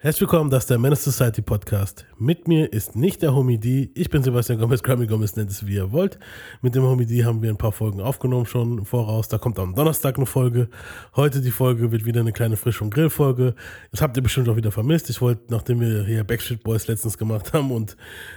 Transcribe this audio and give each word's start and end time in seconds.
Herzlich 0.00 0.20
willkommen, 0.20 0.48
das 0.48 0.62
ist 0.62 0.70
der 0.70 0.78
Menace 0.78 1.02
Society 1.02 1.42
Podcast. 1.42 2.06
Mit 2.18 2.46
mir 2.46 2.72
ist 2.72 2.94
nicht 2.94 3.20
der 3.20 3.34
Homie 3.34 3.58
D. 3.58 3.90
Ich 3.96 4.08
bin 4.08 4.22
Sebastian 4.22 4.60
Gomez, 4.60 4.80
Grammy 4.80 5.08
Gomez 5.08 5.34
nennt 5.34 5.50
es 5.50 5.66
wie 5.66 5.74
ihr 5.74 5.90
wollt. 5.90 6.20
Mit 6.62 6.76
dem 6.76 6.84
Homie 6.84 7.04
D 7.04 7.24
haben 7.24 7.42
wir 7.42 7.50
ein 7.50 7.56
paar 7.56 7.72
Folgen 7.72 8.00
aufgenommen 8.00 8.46
schon 8.46 8.78
im 8.78 8.86
Voraus. 8.86 9.26
Da 9.26 9.38
kommt 9.38 9.58
am 9.58 9.74
Donnerstag 9.74 10.16
eine 10.16 10.26
Folge. 10.26 10.68
Heute 11.16 11.40
die 11.40 11.50
Folge 11.50 11.90
wird 11.90 12.04
wieder 12.04 12.20
eine 12.20 12.30
kleine 12.30 12.56
Frisch- 12.56 12.80
und 12.80 12.94
Grill-Folge. 12.94 13.56
Das 13.90 14.00
habt 14.00 14.16
ihr 14.16 14.22
bestimmt 14.22 14.48
auch 14.48 14.54
wieder 14.54 14.70
vermisst. 14.70 15.10
Ich 15.10 15.20
wollte, 15.20 15.52
nachdem 15.52 15.80
wir 15.80 16.04
hier 16.04 16.22
Backstreet 16.22 16.62
Boys 16.62 16.86
letztens 16.86 17.18
gemacht 17.18 17.52
haben 17.52 17.72
und 17.72 17.96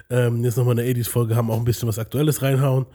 ähm, 0.10 0.44
jetzt 0.44 0.58
nochmal 0.58 0.80
eine 0.80 0.90
80s-Folge 0.90 1.36
haben, 1.36 1.52
auch 1.52 1.60
ein 1.60 1.66
bisschen 1.66 1.88
was 1.88 2.00
Aktuelles 2.00 2.42
reinhauen. 2.42 2.88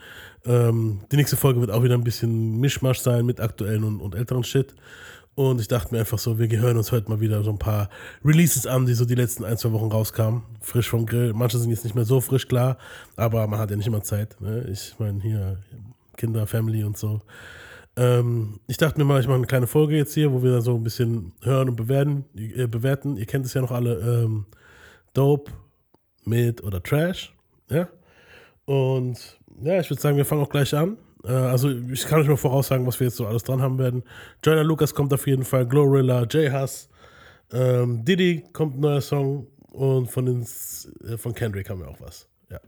Ähm, 0.45 1.03
die 1.13 1.17
nächste 1.17 1.37
Folge 1.37 1.61
wird 1.61 1.71
auch 1.71 1.85
wieder 1.85 1.95
ein 1.95 2.03
bisschen 2.03 2.59
Mischmasch 2.59 2.99
sein 2.99 3.27
mit 3.27 3.39
aktuellen 3.39 3.85
und, 3.85 4.01
und 4.01 4.17
älteren 4.17 4.43
Shit. 4.43 4.75
Und 5.37 5.61
ich 5.61 5.69
dachte 5.69 5.93
mir 5.93 6.01
einfach 6.01 6.19
so, 6.19 6.39
wir 6.39 6.49
gehören 6.49 6.79
uns 6.79 6.93
heute 6.93 7.11
mal 7.11 7.21
wieder 7.21 7.45
so 7.45 7.51
ein 7.51 7.59
paar 7.59 7.91
Releases 8.25 8.67
an, 8.67 8.87
die 8.87 8.95
so 8.95 9.05
die 9.05 9.15
letzten 9.15 9.45
ein, 9.45 9.59
zwei 9.59 9.71
Wochen 9.73 9.93
rauskamen. 9.93 10.43
Frisch 10.63 10.89
vom 10.89 11.05
Grill. 11.05 11.35
Manche 11.35 11.59
sind 11.59 11.69
jetzt 11.69 11.85
nicht 11.85 11.95
mehr 11.95 12.07
so 12.07 12.23
frisch, 12.23 12.49
klar, 12.49 12.79
aber 13.17 13.47
man 13.47 13.61
hat 13.61 13.71
ja 13.71 13.77
nicht 13.77 13.87
immer 13.87 14.03
Zeit. 14.03 14.41
Ne? 14.41 14.67
Ich 14.73 14.95
meine, 14.99 15.21
hier 15.21 15.59
Kinder, 16.17 16.47
Family 16.47 16.85
und 16.85 16.97
so. 16.97 17.21
Ähm, 17.97 18.61
ich 18.67 18.79
dachte 18.79 18.99
mir 18.99 19.05
mal, 19.05 19.21
ich 19.21 19.27
mache 19.27 19.37
eine 19.37 19.47
kleine 19.47 19.67
Folge 19.67 19.97
jetzt 19.97 20.15
hier, 20.15 20.33
wo 20.33 20.43
wir 20.43 20.53
dann 20.53 20.63
so 20.63 20.75
ein 20.75 20.83
bisschen 20.83 21.33
hören 21.43 21.69
und 21.69 21.77
bewerten. 21.77 22.25
Äh, 22.35 22.67
bewerten. 22.67 23.19
Ihr 23.19 23.27
kennt 23.27 23.45
es 23.45 23.53
ja 23.53 23.61
noch 23.61 23.73
alle. 23.73 23.99
Ähm, 24.25 24.47
Dope, 25.13 25.53
Mid 26.25 26.63
oder 26.63 26.83
Trash. 26.83 27.35
Ja. 27.69 27.89
Und 28.65 29.39
ja, 29.63 29.81
ich 29.81 29.91
würde 29.91 30.01
sagen, 30.01 30.17
wir 30.17 30.25
fangen 30.25 30.43
auch 30.43 30.49
gleich 30.49 30.75
an. 30.75 30.97
Äh, 31.27 31.33
also 31.33 31.71
ich 31.71 32.07
kann 32.07 32.21
euch 32.21 32.29
mal 32.29 32.37
voraussagen, 32.37 32.87
was 32.87 33.01
wir 33.01 33.09
jetzt 33.09 33.17
so 33.17 33.27
alles 33.27 33.43
dran 33.43 33.61
haben 33.61 33.79
werden. 33.79 34.05
Joyner 34.45 34.65
Lucas 34.65 34.95
kommt 34.95 35.13
auf 35.13 35.27
jeden 35.27 35.45
Fall, 35.45 35.67
Glorilla, 35.67 36.23
J 36.25 36.53
Huss, 36.53 36.89
ähm, 37.53 38.05
Diddy 38.05 38.45
kommt 38.53 38.77
ein 38.77 38.81
neuer 38.81 39.01
Song 39.01 39.47
und 39.73 40.11
von, 40.11 40.27
den, 40.27 40.47
äh, 41.09 41.17
von 41.17 41.35
Kendrick 41.35 41.69
haben 41.69 41.81
wir 41.81 41.89
auch 41.89 42.01
was. 42.01 42.29
Ja. 42.51 42.61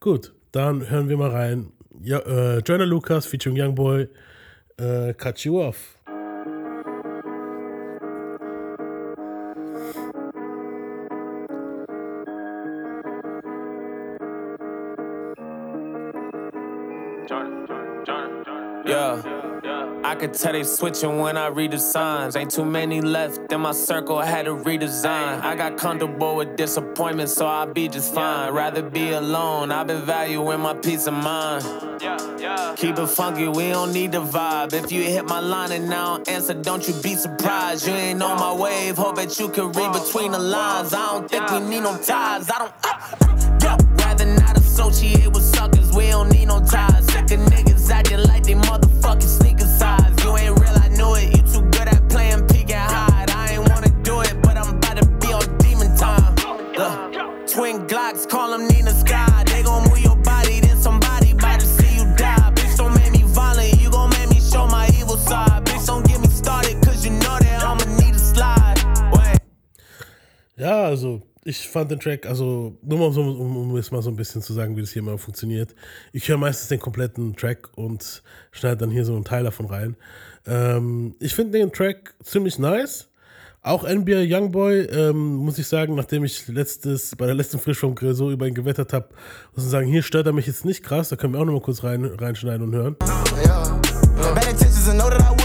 Gut, 0.00 0.34
dann 0.52 0.88
hören 0.88 1.08
wir 1.08 1.16
mal 1.16 1.30
rein. 1.30 1.72
Ja, 2.02 2.18
äh, 2.20 2.58
Joyner 2.58 2.86
Lucas 2.86 3.26
featuring 3.26 3.60
Youngboy, 3.60 4.08
äh, 4.78 5.14
Cut 5.14 5.38
You 5.40 5.62
Off. 5.62 5.95
I 20.16 20.18
could 20.18 20.32
tell 20.32 20.54
they 20.54 20.64
switching 20.64 21.18
when 21.18 21.36
I 21.36 21.48
read 21.48 21.72
the 21.72 21.78
signs. 21.78 22.36
Ain't 22.36 22.50
too 22.50 22.64
many 22.64 23.02
left 23.02 23.52
in 23.52 23.60
my 23.60 23.72
circle, 23.72 24.16
I 24.16 24.24
had 24.24 24.46
to 24.46 24.52
redesign. 24.52 25.42
I 25.42 25.54
got 25.54 25.76
comfortable 25.76 26.36
with 26.36 26.56
disappointment, 26.56 27.28
so 27.28 27.44
I'll 27.44 27.66
be 27.70 27.86
just 27.86 28.14
fine. 28.14 28.54
Rather 28.54 28.80
be 28.80 29.10
alone, 29.10 29.70
I've 29.70 29.88
been 29.88 30.06
valuing 30.06 30.60
my 30.60 30.72
peace 30.72 31.06
of 31.06 31.12
mind. 31.12 31.64
Keep 32.78 32.98
it 32.98 33.06
funky, 33.08 33.46
we 33.48 33.68
don't 33.68 33.92
need 33.92 34.12
the 34.12 34.22
vibe. 34.22 34.72
If 34.72 34.90
you 34.90 35.02
hit 35.02 35.26
my 35.26 35.40
line 35.40 35.72
and 35.72 35.86
now 35.86 36.22
answer, 36.26 36.54
don't 36.54 36.88
you 36.88 36.94
be 37.02 37.14
surprised. 37.14 37.86
You 37.86 37.92
ain't 37.92 38.22
on 38.22 38.40
my 38.40 38.54
wave, 38.54 38.96
hope 38.96 39.16
that 39.16 39.38
you 39.38 39.50
can 39.50 39.70
read 39.72 39.92
between 39.92 40.32
the 40.32 40.38
lines. 40.38 40.94
I 40.94 41.12
don't 41.12 41.30
think 41.30 41.50
we 41.50 41.60
need 41.60 41.80
no 41.80 41.94
ties. 41.98 42.48
I 42.50 42.58
don't. 42.58 42.72
Uh, 42.82 43.76
rather 43.98 44.24
not 44.24 44.56
associate 44.56 45.26
with 45.26 45.42
suckers, 45.42 45.92
we 45.92 46.08
don't 46.08 46.30
need 46.30 46.46
no 46.46 46.64
ties. 46.64 47.04
Sick 47.04 47.32
of 47.32 47.40
niggas 47.52 47.90
acting 47.90 48.22
like 48.22 48.44
they 48.44 48.54
motherfucking 48.54 49.22
sneaker 49.22 49.55
Ja, 70.66 70.82
also 70.82 71.22
ich 71.44 71.68
fand 71.68 71.92
den 71.92 72.00
Track, 72.00 72.26
also 72.26 72.76
nur 72.82 72.98
mal 72.98 73.12
so, 73.12 73.20
um, 73.20 73.56
um 73.56 73.76
jetzt 73.76 73.92
mal 73.92 74.02
so 74.02 74.10
ein 74.10 74.16
bisschen 74.16 74.42
zu 74.42 74.52
sagen, 74.52 74.76
wie 74.76 74.80
das 74.80 74.90
hier 74.90 75.00
mal 75.00 75.16
funktioniert. 75.16 75.76
Ich 76.12 76.28
höre 76.28 76.38
meistens 76.38 76.66
den 76.66 76.80
kompletten 76.80 77.36
Track 77.36 77.68
und 77.76 78.24
schneide 78.50 78.78
dann 78.78 78.90
hier 78.90 79.04
so 79.04 79.14
einen 79.14 79.24
Teil 79.24 79.44
davon 79.44 79.66
rein. 79.66 79.94
Ähm, 80.44 81.14
ich 81.20 81.36
finde 81.36 81.56
den 81.56 81.72
Track 81.72 82.16
ziemlich 82.20 82.58
nice. 82.58 83.08
Auch 83.62 83.84
NBA 83.84 84.24
Youngboy, 84.26 84.86
ähm, 84.86 85.36
muss 85.36 85.56
ich 85.58 85.68
sagen, 85.68 85.94
nachdem 85.94 86.24
ich 86.24 86.48
letztes, 86.48 87.14
bei 87.14 87.26
der 87.26 87.36
letzten 87.36 87.60
Frisch 87.60 87.78
vom 87.78 87.94
so 87.96 88.32
über 88.32 88.48
ihn 88.48 88.54
gewettert 88.54 88.92
habe, 88.92 89.10
muss 89.54 89.64
ich 89.64 89.70
sagen, 89.70 89.86
hier 89.86 90.02
stört 90.02 90.26
er 90.26 90.32
mich 90.32 90.48
jetzt 90.48 90.64
nicht 90.64 90.82
krass. 90.82 91.10
Da 91.10 91.16
können 91.16 91.34
wir 91.34 91.38
auch 91.38 91.44
noch 91.44 91.52
mal 91.52 91.62
kurz 91.62 91.84
rein, 91.84 92.04
reinschneiden 92.04 92.66
und 92.66 92.74
hören. 92.74 92.96
Yeah. 93.44 93.80
Bad 94.34 95.35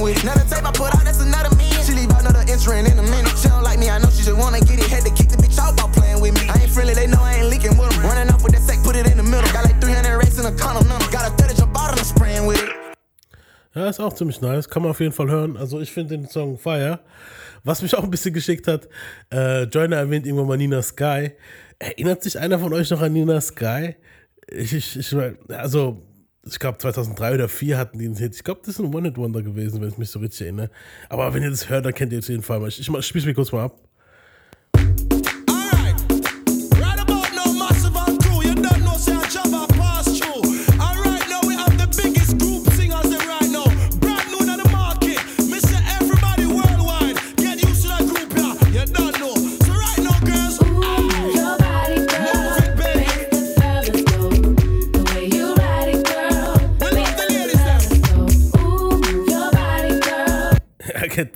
with 0.00 0.16
it. 0.16 0.22
Another 0.24 0.44
tape 0.48 0.64
I 0.64 0.72
put 0.72 0.94
out, 0.94 1.04
that's 1.04 1.20
another 1.20 1.54
man. 1.56 1.70
She 1.84 1.92
leave 1.92 2.10
another 2.10 2.44
entering 2.48 2.86
in 2.86 2.98
a 2.98 3.02
minute. 3.02 3.36
She 3.36 3.48
don't 3.48 3.62
like 3.62 3.78
me, 3.78 3.90
I 3.90 3.98
know 3.98 4.10
she 4.10 4.24
just 4.24 4.36
wanna 4.36 4.60
get 4.60 4.80
it. 4.80 4.88
Had 4.88 5.04
to 5.04 5.12
kick 5.12 5.28
the 5.28 5.36
bitch 5.36 5.58
out 5.58 5.74
about 5.74 5.92
playing 5.92 6.20
with 6.20 6.34
me. 6.34 6.48
I 6.48 6.58
ain't 6.62 6.70
friendly, 6.70 6.94
they 6.94 7.06
know 7.06 7.20
I 7.20 7.40
ain't 7.40 7.48
leaking 7.48 7.76
with 7.76 7.90
them. 7.90 8.02
Running 8.02 8.32
off 8.32 8.42
with 8.42 8.52
that 8.52 8.62
sack, 8.62 8.82
put 8.82 8.96
it 8.96 9.06
in 9.06 9.16
the 9.16 9.22
middle. 9.22 9.48
Got 9.52 9.64
like 9.64 9.80
300 9.80 10.16
racks 10.16 10.38
in 10.38 10.46
a 10.46 10.50
none. 10.50 11.04
Got 11.12 11.28
a 11.28 11.30
30 11.36 11.54
jump 11.54 11.76
out 11.76 11.90
and 11.90 12.00
I'm 12.00 12.04
spraying 12.04 12.46
with 12.46 12.62
it. 12.62 12.70
Ja, 13.74 13.88
ist 13.88 14.00
auch 14.00 14.12
ziemlich 14.12 14.40
nice. 14.40 14.68
Kann 14.68 14.82
man 14.82 14.90
auf 14.90 15.00
jeden 15.00 15.12
Fall 15.12 15.30
hören. 15.30 15.56
Also 15.56 15.80
ich 15.80 15.92
finde 15.92 16.16
den 16.16 16.28
Song 16.28 16.58
Fire. 16.58 17.00
Was 17.62 17.82
mich 17.82 17.94
auch 17.94 18.02
ein 18.02 18.10
bisschen 18.10 18.34
geschickt 18.34 18.66
hat, 18.66 18.88
äh, 19.30 19.64
Joyner 19.64 19.98
erwähnt 19.98 20.26
irgendwann 20.26 20.48
mal 20.48 20.56
Nina 20.56 20.82
Sky. 20.82 21.32
Erinnert 21.78 22.22
sich 22.22 22.38
einer 22.38 22.58
von 22.58 22.72
euch 22.72 22.90
noch 22.90 23.00
an 23.00 23.12
Nina 23.12 23.40
Sky? 23.40 23.96
Ich, 24.50 24.72
ich, 24.72 24.96
ich 24.96 25.16
also 25.48 26.02
ich 26.44 26.58
glaube 26.58 26.78
2003 26.78 27.34
oder 27.34 27.48
2004 27.48 27.78
hatten 27.78 27.98
die 27.98 28.06
einen 28.06 28.16
Hit. 28.16 28.34
Ich 28.34 28.44
glaube, 28.44 28.60
das 28.64 28.74
ist 28.74 28.80
ein 28.80 28.94
One-Hit-Wonder 28.94 29.42
gewesen, 29.42 29.80
wenn 29.80 29.88
ich 29.88 29.98
mich 29.98 30.10
so 30.10 30.18
richtig 30.18 30.42
erinnere. 30.42 30.70
Aber 31.08 31.32
wenn 31.34 31.42
ihr 31.42 31.50
das 31.50 31.68
hört, 31.68 31.84
dann 31.84 31.94
kennt 31.94 32.12
ihr 32.12 32.18
es 32.18 32.28
jeden 32.28 32.42
Fall 32.42 32.60
mal. 32.60 32.68
Ich, 32.68 32.80
ich 32.80 33.06
spiele 33.06 33.26
mir 33.26 33.34
kurz 33.34 33.52
mal 33.52 33.64
ab. 33.64 33.78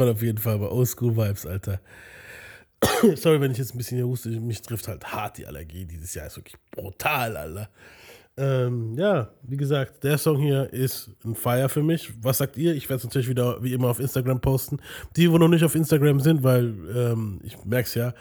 Man 0.06 0.14
auf 0.14 0.22
jeden 0.22 0.38
Fall 0.38 0.58
bei 0.58 0.68
Oldschool-Vibes, 0.68 1.46
Alter. 1.46 1.80
Sorry, 3.16 3.40
wenn 3.40 3.50
ich 3.50 3.58
jetzt 3.58 3.74
ein 3.74 3.78
bisschen 3.78 3.96
hier 3.96 4.06
huste. 4.06 4.28
Mich 4.28 4.62
trifft 4.62 4.88
halt 4.88 5.04
hart 5.12 5.38
die 5.38 5.46
Allergie. 5.46 5.84
Dieses 5.84 6.14
Jahr 6.14 6.26
ist 6.26 6.36
wirklich 6.36 6.56
brutal, 6.70 7.36
Alter. 7.36 7.68
Ähm, 8.36 8.98
ja, 8.98 9.30
wie 9.42 9.56
gesagt, 9.56 10.02
der 10.02 10.18
Song 10.18 10.38
hier 10.38 10.72
ist 10.72 11.10
ein 11.24 11.36
Fire 11.36 11.68
für 11.68 11.82
mich. 11.82 12.12
Was 12.20 12.38
sagt 12.38 12.56
ihr? 12.56 12.74
Ich 12.74 12.88
werde 12.88 12.98
es 12.98 13.04
natürlich 13.04 13.28
wieder 13.28 13.62
wie 13.62 13.72
immer 13.72 13.88
auf 13.88 14.00
Instagram 14.00 14.40
posten. 14.40 14.80
Die, 15.16 15.30
wo 15.30 15.38
noch 15.38 15.48
nicht 15.48 15.64
auf 15.64 15.74
Instagram 15.74 16.20
sind, 16.20 16.42
weil 16.42 16.74
ähm, 16.94 17.40
ich 17.44 17.64
merke 17.64 17.86
es 17.86 17.94
ja, 17.94 18.12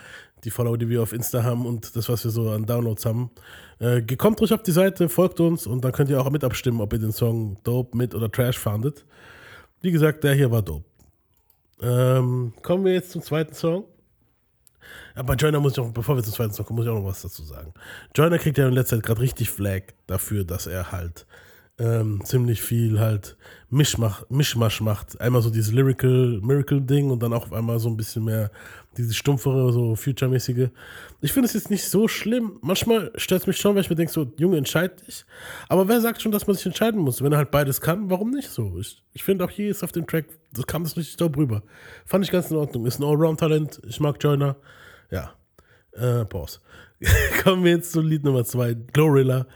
die 0.44 0.51
Follower, 0.51 0.77
die 0.77 0.89
wir 0.89 1.01
auf 1.01 1.13
Insta 1.13 1.44
haben 1.44 1.65
und 1.65 1.95
das, 1.95 2.09
was 2.09 2.23
wir 2.23 2.31
so 2.31 2.50
an 2.51 2.65
Downloads 2.65 3.05
haben. 3.05 3.31
Äh, 3.79 4.01
kommt 4.15 4.39
ruhig 4.39 4.53
auf 4.53 4.61
die 4.61 4.71
Seite, 4.71 5.09
folgt 5.09 5.39
uns 5.39 5.65
und 5.65 5.83
dann 5.83 5.91
könnt 5.91 6.09
ihr 6.09 6.21
auch 6.21 6.30
mit 6.30 6.44
abstimmen, 6.44 6.81
ob 6.81 6.94
ihr 6.94 7.00
den 7.00 7.12
Song 7.12 7.57
dope, 7.63 7.97
mit 7.97 8.13
oder 8.13 8.31
trash 8.31 8.59
fandet. 8.59 9.06
Wie 9.81 9.91
gesagt, 9.91 10.24
der 10.24 10.33
hier 10.33 10.51
war 10.51 10.62
dope. 10.62 10.85
Ähm, 11.83 12.53
kommen 12.62 12.85
wir 12.85 12.94
jetzt 12.94 13.12
zum 13.12 13.21
zweiten 13.21 13.53
Song. 13.53 13.85
Aber 15.15 15.35
Joyner 15.35 15.59
muss 15.59 15.74
ich 15.74 15.80
auch, 15.80 15.91
bevor 15.91 16.15
wir 16.15 16.24
zum 16.24 16.33
zweiten 16.33 16.53
Song 16.53 16.65
kommen, 16.65 16.77
muss 16.77 16.85
ich 16.85 16.91
auch 16.91 17.00
noch 17.00 17.06
was 17.06 17.21
dazu 17.21 17.44
sagen. 17.44 17.74
Joyner 18.15 18.39
kriegt 18.39 18.57
ja 18.57 18.68
in 18.68 18.74
letzter 18.74 18.97
Zeit 18.97 19.06
gerade 19.06 19.21
richtig 19.21 19.50
Flag 19.50 19.81
dafür, 20.07 20.44
dass 20.44 20.65
er 20.65 20.91
halt 20.91 21.25
ähm, 21.79 22.21
ziemlich 22.23 22.61
viel 22.61 22.99
halt 22.99 23.35
Mischmach, 23.69 24.23
Mischmasch 24.29 24.81
macht. 24.81 25.19
Einmal 25.19 25.41
so 25.41 25.49
dieses 25.49 25.73
Lyrical 25.73 26.39
Miracle-Ding 26.41 27.09
und 27.09 27.23
dann 27.23 27.33
auch 27.33 27.45
auf 27.45 27.53
einmal 27.53 27.79
so 27.79 27.89
ein 27.89 27.97
bisschen 27.97 28.25
mehr 28.25 28.51
dieses 28.95 29.15
stumpfere, 29.15 29.73
so 29.73 29.95
Future-mäßige. 29.95 30.69
Ich 31.21 31.33
finde 31.33 31.47
es 31.47 31.53
jetzt 31.53 31.71
nicht 31.71 31.89
so 31.89 32.07
schlimm. 32.07 32.59
Manchmal 32.61 33.11
stört 33.15 33.41
es 33.41 33.47
mich 33.47 33.57
schon, 33.57 33.73
weil 33.73 33.81
ich 33.81 33.89
mir 33.89 33.95
denke, 33.95 34.13
so, 34.13 34.31
Junge, 34.37 34.57
entscheid 34.57 35.05
dich. 35.07 35.25
Aber 35.67 35.87
wer 35.87 35.99
sagt 35.99 36.21
schon, 36.21 36.31
dass 36.31 36.45
man 36.45 36.55
sich 36.55 36.65
entscheiden 36.65 37.01
muss? 37.01 37.23
Wenn 37.23 37.31
er 37.31 37.39
halt 37.39 37.49
beides 37.49 37.81
kann, 37.81 38.09
warum 38.11 38.29
nicht 38.29 38.49
so? 38.49 38.77
Ich, 38.79 39.03
ich 39.13 39.23
finde 39.23 39.43
auch 39.43 39.49
hier 39.49 39.71
ist 39.71 39.83
auf 39.83 39.91
dem 39.91 40.05
Track, 40.05 40.25
das 40.51 40.67
kam 40.67 40.83
das 40.83 40.95
richtig 40.95 41.17
dope 41.17 41.39
rüber. 41.39 41.63
Fand 42.05 42.23
ich 42.23 42.31
ganz 42.31 42.51
in 42.51 42.57
Ordnung. 42.57 42.85
Ist 42.85 42.99
ein 42.99 43.03
Allround-Talent. 43.03 43.81
Ich 43.87 43.99
mag 43.99 44.17
Joyner. 44.23 44.57
Ja. 45.09 45.33
Äh, 45.93 46.25
Pause. 46.25 46.59
Kommen 47.43 47.63
wir 47.63 47.71
jetzt 47.71 47.91
zu 47.91 48.01
Lied 48.01 48.23
Nummer 48.23 48.45
2, 48.45 48.75
Glorilla, 48.93 49.47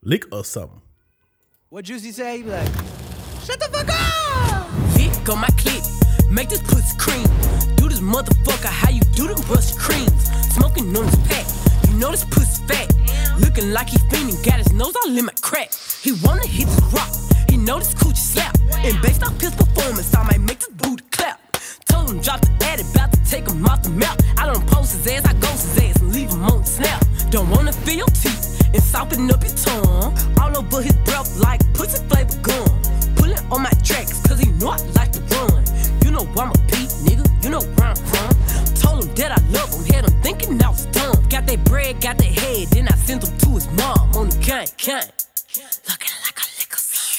Lick 0.00 0.32
Awesome. 0.32 0.85
What 1.68 1.84
Juicy 1.84 2.12
say? 2.12 2.36
He 2.36 2.42
be 2.44 2.50
like, 2.50 2.68
shut 3.44 3.58
the 3.58 3.68
fuck 3.72 3.88
up! 3.90 4.68
Dick 4.94 5.28
on 5.28 5.40
my 5.40 5.48
clip, 5.58 5.82
make 6.30 6.48
this 6.48 6.62
pussy 6.62 6.96
cream. 6.96 7.26
Do 7.74 7.88
this 7.88 7.98
motherfucker 7.98 8.68
how 8.68 8.90
you 8.90 9.00
do 9.16 9.26
them 9.26 9.42
rust 9.50 9.76
creams. 9.76 10.30
Smoking 10.54 10.96
on 10.96 11.06
this 11.06 11.16
pack, 11.26 11.88
you 11.88 11.98
know 11.98 12.12
this 12.12 12.24
pussy 12.24 12.62
fat. 12.68 12.86
Looking 13.40 13.72
like 13.72 13.88
he 13.88 13.98
fiending, 13.98 14.44
got 14.46 14.58
his 14.58 14.72
nose 14.72 14.94
all 14.94 15.18
in 15.18 15.24
my 15.24 15.32
crack. 15.42 15.72
He 16.02 16.12
wanna 16.22 16.46
hit 16.46 16.68
this 16.68 16.80
rock, 16.92 17.10
he 17.50 17.56
know 17.56 17.80
this 17.80 17.94
coochie 17.94 18.16
slap. 18.16 18.56
And 18.84 19.02
based 19.02 19.24
off 19.24 19.40
his 19.40 19.52
performance, 19.52 20.14
I 20.14 20.22
might 20.22 20.40
make 20.42 20.60
this 20.60 20.68
booty 20.68 21.02
Told 22.06 22.22
drop 22.22 22.40
the 22.40 22.64
ad, 22.66 22.80
about 22.80 23.12
to 23.12 23.24
take 23.24 23.48
him 23.48 23.66
off 23.66 23.82
the 23.82 23.90
map. 23.90 24.20
I 24.36 24.46
don't 24.46 24.64
post 24.68 24.92
his 24.92 25.06
ass, 25.08 25.24
I 25.24 25.32
ghost 25.40 25.74
his 25.74 25.78
ass 25.78 26.00
and 26.00 26.14
leave 26.14 26.30
him 26.30 26.44
on 26.44 26.60
the 26.60 26.66
snap. 26.66 27.04
Don't 27.30 27.50
wanna 27.50 27.72
feel 27.72 27.96
your 27.96 28.06
teeth 28.06 28.62
and 28.72 28.82
soften 28.82 29.28
up 29.28 29.42
your 29.42 29.56
tongue. 29.56 30.16
All 30.40 30.56
over 30.56 30.82
his 30.82 30.94
breath 31.04 31.36
like 31.40 31.60
pussy 31.74 31.98
flavor 32.06 32.38
gum. 32.42 32.68
Pulling 33.16 33.42
on 33.50 33.62
my 33.62 33.70
tracks, 33.82 34.22
cause 34.22 34.38
he 34.38 34.52
know 34.52 34.68
I 34.68 34.78
like 34.94 35.10
to 35.12 35.20
run. 35.34 35.64
You 36.04 36.12
know 36.12 36.22
I'm 36.38 36.50
a 36.50 36.58
Pete, 36.70 36.94
nigga, 37.02 37.26
you 37.42 37.50
know 37.50 37.60
where 37.74 37.88
I'm 37.88 37.96
from. 37.96 38.30
Told 38.76 39.04
him 39.04 39.14
that 39.16 39.32
I 39.32 39.40
love 39.50 39.74
him, 39.74 39.84
had 39.92 40.04
him 40.08 40.22
thinking 40.22 40.62
I 40.62 40.68
was 40.68 40.86
dumb. 40.86 41.16
Got 41.28 41.48
that 41.48 41.64
bread, 41.64 42.00
got 42.00 42.18
that 42.18 42.32
head, 42.38 42.68
then 42.68 42.86
I 42.86 42.94
sent 42.94 43.24
him 43.26 43.36
to 43.36 43.48
his 43.50 43.66
mom 43.72 44.14
on 44.14 44.28
the 44.30 44.38
gang, 44.38 44.68
gang. 44.76 45.10
Looking 45.90 46.14
like 46.22 46.38
a 46.38 46.46
liquor 46.54 46.78
son. 46.78 47.18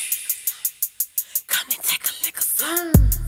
Come 1.48 1.68
and 1.76 1.84
take 1.84 2.04
a 2.08 2.14
liquor 2.24 2.42
son. 2.42 3.27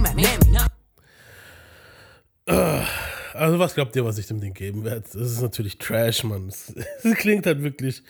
Mammy. 0.00 0.26
Also 3.34 3.58
was 3.58 3.74
glaubt 3.74 3.94
ihr, 3.96 4.04
was 4.04 4.18
ich 4.18 4.26
dem 4.26 4.40
Ding 4.40 4.54
geben 4.54 4.84
werde? 4.84 5.02
Das 5.12 5.14
ist 5.14 5.40
natürlich 5.40 5.78
Trash, 5.78 6.24
Mann. 6.24 6.48
Es 6.48 6.74
klingt 7.16 7.46
halt 7.46 7.62
wirklich. 7.62 8.02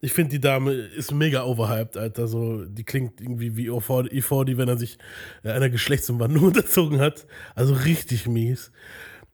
Ich 0.00 0.12
finde, 0.12 0.32
die 0.32 0.40
Dame 0.40 0.72
ist 0.72 1.12
mega 1.12 1.44
overhyped, 1.44 1.96
Alter. 1.96 2.26
So, 2.28 2.64
die 2.64 2.84
klingt 2.84 3.20
irgendwie 3.20 3.56
wie 3.56 3.70
E40, 3.70 4.56
wenn 4.58 4.68
er 4.68 4.76
sich 4.76 4.98
äh, 5.42 5.52
einer 5.52 5.70
Geschlechtsumwandlung 5.70 6.44
unterzogen 6.48 7.00
hat. 7.00 7.26
Also 7.54 7.74
richtig 7.74 8.26
mies. 8.26 8.72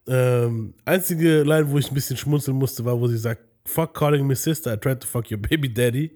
Ähm, 0.07 0.75
einzige 0.85 1.43
Line, 1.43 1.71
wo 1.71 1.79
ich 1.79 1.91
ein 1.91 1.95
bisschen 1.95 2.17
schmunzeln 2.17 2.57
musste, 2.57 2.85
war, 2.85 3.01
wo 3.01 3.09
sie 3.09 3.19
sagt, 3.19 3.43
Fuck 3.67 3.95
calling 3.95 4.27
me 4.27 4.35
sister, 4.35 4.73
I 4.73 4.77
tried 4.77 5.01
to 5.01 5.07
fuck 5.07 5.31
your 5.31 5.39
baby 5.39 5.73
daddy. 5.73 6.13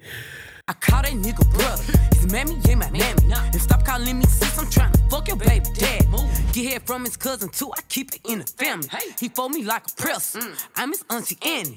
I 0.67 0.73
call 0.73 1.03
that 1.03 1.13
nigga 1.13 1.45
brother. 1.53 1.83
His 2.15 2.33
mammy 2.33 2.55
ain't 2.69 2.79
my 2.81 2.91
mammy. 2.91 3.33
And 3.53 3.61
stop 3.61 3.85
calling 3.85 4.19
me 4.19 4.25
sis, 4.25 4.59
I'm 4.59 4.71
trying 4.71 4.93
to 4.93 4.99
fuck 5.11 5.29
your 5.29 5.37
baby 5.37 5.67
dad. 5.79 6.07
Get 6.53 6.73
head 6.73 6.87
from 6.87 7.05
his 7.05 7.17
cousin 7.17 7.51
too, 7.51 7.71
I 7.77 7.83
keep 7.89 8.15
it 8.15 8.21
in 8.27 8.39
the 8.39 8.47
family. 8.47 8.89
He 9.21 9.29
fold 9.29 9.53
me 9.53 9.63
like 9.63 9.83
a 9.89 10.03
press. 10.03 10.37
I'm 10.77 10.91
his 10.91 11.05
auntie 11.11 11.39
Annie. 11.45 11.75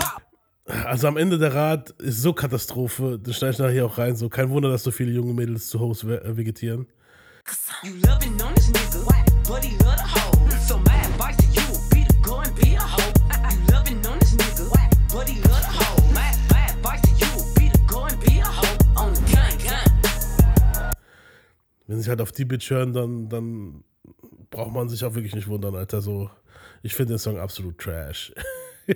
Also 0.85 1.07
am 1.07 1.17
Ende 1.17 1.37
der 1.37 1.53
Rat 1.53 1.89
ist 1.99 2.21
so 2.21 2.31
Katastrophe. 2.33 3.19
Das 3.21 3.35
schneide 3.37 3.53
ich 3.53 3.59
nachher 3.59 3.85
auch 3.85 3.97
rein. 3.97 4.15
So 4.15 4.29
kein 4.29 4.49
Wunder, 4.49 4.69
dass 4.69 4.83
so 4.83 4.91
viele 4.91 5.11
junge 5.11 5.33
Mädels 5.33 5.67
zu 5.67 5.79
Hause 5.79 6.07
ve- 6.07 6.23
äh, 6.23 6.37
vegetieren. 6.37 6.87
You 7.83 7.93
loving 8.05 8.41
on 8.41 8.53
this 8.55 8.67
nigga, 8.69 9.05
but 9.47 9.63
he 9.63 9.77
love 9.83 9.95
the 9.97 10.03
hoe. 10.03 10.49
So 10.67 10.77
my 10.79 10.95
advice 11.03 11.37
to 11.37 11.45
you 11.53 11.61
would 11.71 11.89
be 11.89 12.03
to 12.05 12.13
go 12.21 12.39
and 12.39 12.53
be 12.55 12.75
a 12.75 12.79
hoe. 12.81 13.13
You 13.51 13.73
loving 13.73 14.05
on 14.05 14.19
this 14.19 14.35
nigga, 14.35 14.69
but 15.13 15.27
he 15.29 15.39
love 15.43 15.61
the 15.61 15.71
hoe. 15.71 15.86
Wenn 21.87 22.01
sie 22.01 22.09
halt 22.09 22.21
auf 22.21 22.31
die 22.31 22.45
Bitch 22.45 22.69
hören, 22.69 22.93
dann, 22.93 23.29
dann 23.29 23.83
braucht 24.49 24.73
man 24.73 24.89
sich 24.89 25.03
auch 25.03 25.15
wirklich 25.15 25.35
nicht 25.35 25.47
wundern, 25.47 25.75
Alter. 25.75 26.01
So, 26.01 26.29
ich 26.83 26.93
finde 26.93 27.13
den 27.13 27.19
Song 27.19 27.37
absolut 27.37 27.77
trash. 27.77 28.33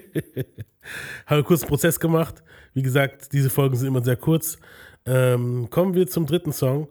Habe 1.26 1.44
kurz 1.44 1.62
einen 1.62 1.70
Prozess 1.70 2.00
gemacht. 2.00 2.44
Wie 2.74 2.82
gesagt, 2.82 3.34
diese 3.34 3.50
Folgen 3.50 3.76
sind 3.76 3.88
immer 3.88 4.04
sehr 4.04 4.16
kurz. 4.16 4.58
Ähm, 5.06 5.70
kommen 5.70 5.94
wir 5.94 6.08
zum 6.08 6.26
dritten 6.26 6.54
Song. 6.54 6.88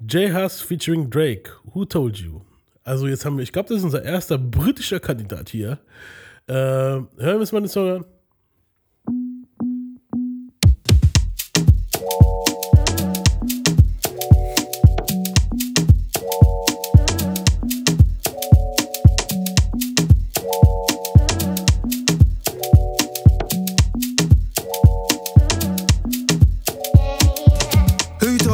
J 0.00 0.32
Hus 0.34 0.60
featuring 0.60 1.10
Drake. 1.10 1.50
Who 1.64 1.84
told 1.84 2.18
you? 2.18 2.42
Also 2.84 3.06
jetzt 3.06 3.24
haben 3.24 3.36
wir, 3.36 3.42
ich 3.42 3.52
glaube, 3.52 3.68
das 3.68 3.78
ist 3.78 3.84
unser 3.84 4.04
erster 4.04 4.38
britischer 4.38 5.00
Kandidat 5.00 5.48
hier. 5.48 5.78
Ähm, 6.48 7.08
hören 7.16 7.36
wir 7.36 7.40
uns 7.40 7.52
mal 7.52 7.60
den 7.60 7.68
Song 7.68 7.88
an. 7.88 8.04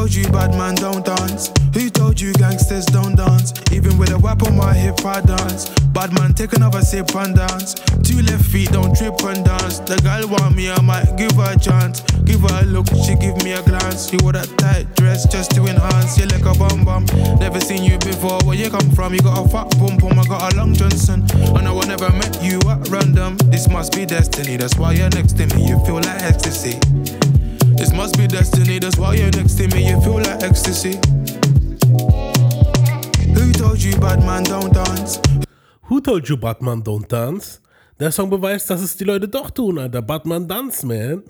Told 0.02 0.14
you 0.16 0.32
bad 0.32 0.50
man 0.58 0.74
don't 0.74 1.04
dance? 1.04 1.52
Who 1.74 1.88
told 1.88 2.20
you 2.20 2.32
gangsters 2.32 2.86
don't 2.86 3.14
dance? 3.14 3.54
Even 3.70 3.96
with 3.98 4.10
a 4.10 4.18
whip 4.18 4.42
on 4.42 4.56
my 4.56 4.74
hip, 4.74 4.98
I 5.06 5.20
dance. 5.20 5.70
Bad 5.94 6.12
man, 6.18 6.34
take 6.34 6.54
another 6.54 6.80
sip 6.80 7.14
and 7.14 7.36
dance. 7.36 7.74
Two 8.02 8.20
left 8.22 8.44
feet, 8.46 8.72
don't 8.72 8.96
trip 8.96 9.14
and 9.22 9.44
dance. 9.44 9.78
The 9.78 9.94
girl 10.02 10.26
want 10.26 10.56
me, 10.56 10.72
I 10.72 10.80
might 10.82 11.06
give 11.16 11.30
her 11.38 11.54
a 11.54 11.56
chance. 11.56 12.00
Give 12.26 12.40
her 12.40 12.62
a 12.62 12.64
look, 12.64 12.88
she 13.06 13.14
give 13.14 13.38
me 13.44 13.52
a 13.52 13.62
glance. 13.62 14.12
You 14.12 14.18
wore 14.22 14.32
that 14.32 14.50
tight 14.58 14.92
dress 14.96 15.22
just 15.30 15.52
to 15.52 15.66
enhance. 15.66 16.18
You 16.18 16.26
like 16.26 16.46
a 16.50 16.54
bum 16.58 16.84
bum. 16.84 17.06
Never 17.38 17.60
seen 17.60 17.84
you 17.84 17.96
before. 17.98 18.42
Where 18.42 18.58
you 18.58 18.70
come 18.70 18.90
from? 18.90 19.14
You 19.14 19.22
got 19.22 19.38
a 19.38 19.48
fat 19.48 19.70
bum 19.78 19.98
bum. 19.98 20.18
I 20.18 20.24
got 20.26 20.52
a 20.52 20.56
long 20.56 20.74
Johnson. 20.74 21.22
And 21.54 21.68
I 21.68 21.70
will 21.70 21.86
never 21.86 22.10
met 22.10 22.42
you 22.42 22.58
at 22.66 22.88
random. 22.88 23.38
This 23.54 23.68
must 23.68 23.94
be 23.94 24.04
destiny. 24.04 24.56
That's 24.56 24.76
why 24.76 24.94
you're 24.94 25.10
next 25.10 25.38
to 25.38 25.46
me. 25.54 25.68
You 25.68 25.78
feel 25.86 26.02
like 26.02 26.22
ecstasy. 26.26 26.74
This 27.76 27.92
must 27.92 28.16
be 28.16 28.26
destiny, 28.26 28.78
that's 28.78 28.98
why 28.98 29.14
you're 29.14 29.30
next 29.30 29.54
to 29.56 29.68
me, 29.68 29.88
you 29.88 30.00
feel 30.00 30.18
like 30.18 30.42
ecstasy. 30.42 31.00
Who 33.34 33.52
told 33.52 33.82
you 33.82 33.96
bad 33.98 34.20
man 34.20 34.44
don't 34.44 34.72
dance? 34.72 35.20
Who 35.92 36.00
told 36.00 36.26
you 36.26 36.38
Batman 36.38 36.82
don't 36.82 37.06
dance? 37.06 37.60
Der 38.00 38.10
Song 38.10 38.30
beweist, 38.30 38.70
dass 38.70 38.80
es 38.80 38.96
die 38.96 39.04
Leute 39.04 39.28
doch 39.28 39.50
tun, 39.50 39.78
Alter. 39.78 40.00
Batman 40.00 40.48
dance, 40.48 40.86
man. 40.86 41.22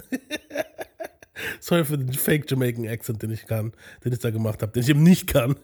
Sorry 1.61 1.85
für 1.85 1.99
den 1.99 2.13
Fake 2.13 2.49
Jamaican 2.49 2.87
Accent, 2.87 3.23
den 3.23 3.33
ich 3.33 3.45
kann, 3.45 3.73
den 4.05 4.13
ich 4.13 4.21
da 4.21 4.31
gemacht 4.31 4.63
habe, 4.63 4.71
den 4.71 4.85
ich 4.85 4.89
eben 4.89 5.03
nicht 5.03 5.27
kann. 5.27 5.57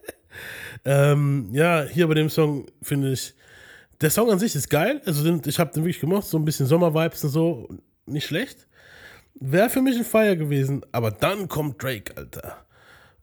ähm, 0.84 1.48
ja, 1.52 1.84
hier 1.84 2.06
bei 2.08 2.14
dem 2.14 2.28
Song 2.28 2.66
finde 2.82 3.12
ich, 3.12 3.32
der 4.02 4.10
Song 4.10 4.30
an 4.30 4.38
sich 4.38 4.54
ist 4.54 4.68
geil. 4.68 5.00
Also 5.06 5.24
den, 5.24 5.40
ich 5.46 5.58
habe 5.58 5.72
den 5.72 5.84
wirklich 5.84 6.00
gemacht, 6.00 6.26
so 6.26 6.36
ein 6.38 6.44
bisschen 6.44 6.66
Sommervibes 6.66 7.24
und 7.24 7.30
so, 7.30 7.68
nicht 8.04 8.26
schlecht. 8.26 8.65
Wäre 9.38 9.68
für 9.68 9.82
mich 9.82 9.96
ein 9.96 10.04
Fire 10.04 10.36
gewesen, 10.36 10.82
aber 10.92 11.10
dann 11.10 11.48
kommt 11.48 11.82
Drake, 11.82 12.16
Alter. 12.16 12.64